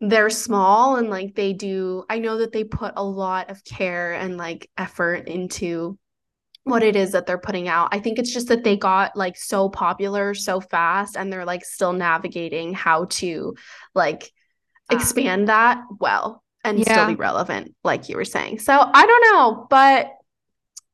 they're 0.00 0.30
small 0.30 0.96
and 0.96 1.08
like 1.08 1.34
they 1.34 1.52
do 1.52 2.04
I 2.08 2.18
know 2.18 2.38
that 2.38 2.52
they 2.52 2.64
put 2.64 2.94
a 2.96 3.04
lot 3.04 3.50
of 3.50 3.64
care 3.64 4.12
and 4.12 4.36
like 4.36 4.70
effort 4.76 5.26
into 5.28 5.98
what 6.66 6.82
it 6.82 6.96
is 6.96 7.12
that 7.12 7.26
they're 7.26 7.38
putting 7.38 7.68
out. 7.68 7.90
I 7.92 8.00
think 8.00 8.18
it's 8.18 8.32
just 8.32 8.48
that 8.48 8.64
they 8.64 8.76
got 8.76 9.16
like 9.16 9.36
so 9.36 9.68
popular 9.68 10.34
so 10.34 10.60
fast 10.60 11.16
and 11.16 11.32
they're 11.32 11.44
like 11.44 11.64
still 11.64 11.92
navigating 11.92 12.74
how 12.74 13.04
to 13.04 13.54
like 13.94 14.32
ah. 14.90 14.96
expand 14.96 15.48
that 15.48 15.80
well 16.00 16.42
and 16.64 16.80
yeah. 16.80 16.92
still 16.92 17.06
be 17.06 17.14
relevant 17.14 17.72
like 17.84 18.08
you 18.08 18.16
were 18.16 18.24
saying. 18.24 18.58
So 18.58 18.72
I 18.72 19.06
don't 19.06 19.32
know, 19.32 19.66
but 19.70 20.10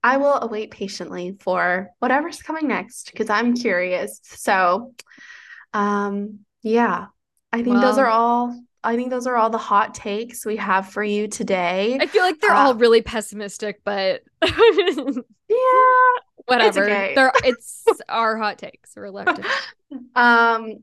I 0.02 0.18
will 0.18 0.42
await 0.42 0.72
patiently 0.72 1.38
for 1.40 1.88
whatever's 2.00 2.42
coming 2.42 2.68
next 2.68 3.11
because 3.11 3.30
I'm 3.30 3.56
curious. 3.56 4.20
So 4.24 4.92
um 5.72 6.40
yeah, 6.62 7.06
I 7.50 7.62
think 7.62 7.76
well, 7.76 7.80
those 7.80 7.98
are 7.98 8.08
all 8.08 8.54
I 8.85 8.97
think 8.97 9.11
those 9.11 9.27
are 9.27 9.37
all 9.37 9.51
the 9.51 9.59
hot 9.59 9.95
takes 9.95 10.45
we 10.45 10.57
have 10.57 10.88
for 10.88 11.05
you 11.05 11.29
today. 11.29 11.99
I 12.01 12.07
feel 12.07 12.23
like 12.23 12.40
they're 12.40 12.53
uh, 12.53 12.66
all 12.66 12.75
really 12.75 13.03
pessimistic, 13.03 13.81
but 13.85 14.23
yeah, 14.42 15.16
whatever. 16.47 16.66
It's 16.66 16.77
okay. 16.79 17.14
They're 17.14 17.33
it's 17.45 17.85
our 18.09 18.37
hot 18.37 18.59
takes. 18.59 18.92
We're 18.97 19.11
left. 19.11 19.40
um, 20.14 20.83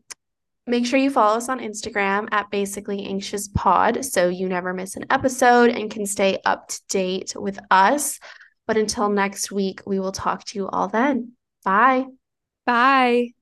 make 0.65 0.85
sure 0.85 0.99
you 0.99 1.09
follow 1.09 1.37
us 1.37 1.49
on 1.49 1.59
Instagram 1.59 2.27
at 2.31 2.49
basically 2.51 3.05
anxious 3.05 3.49
pod 3.49 4.05
so 4.05 4.29
you 4.29 4.47
never 4.47 4.73
miss 4.73 4.95
an 4.95 5.05
episode 5.09 5.69
and 5.71 5.91
can 5.91 6.05
stay 6.05 6.39
up 6.45 6.67
to 6.69 6.81
date 6.89 7.33
with 7.35 7.59
us. 7.71 8.19
But 8.67 8.77
until 8.77 9.09
next 9.09 9.51
week, 9.51 9.81
we 9.85 9.99
will 9.99 10.11
talk 10.11 10.45
to 10.45 10.59
you 10.59 10.69
all 10.69 10.87
then. 10.87 11.33
Bye. 11.65 12.05
Bye. 12.65 13.33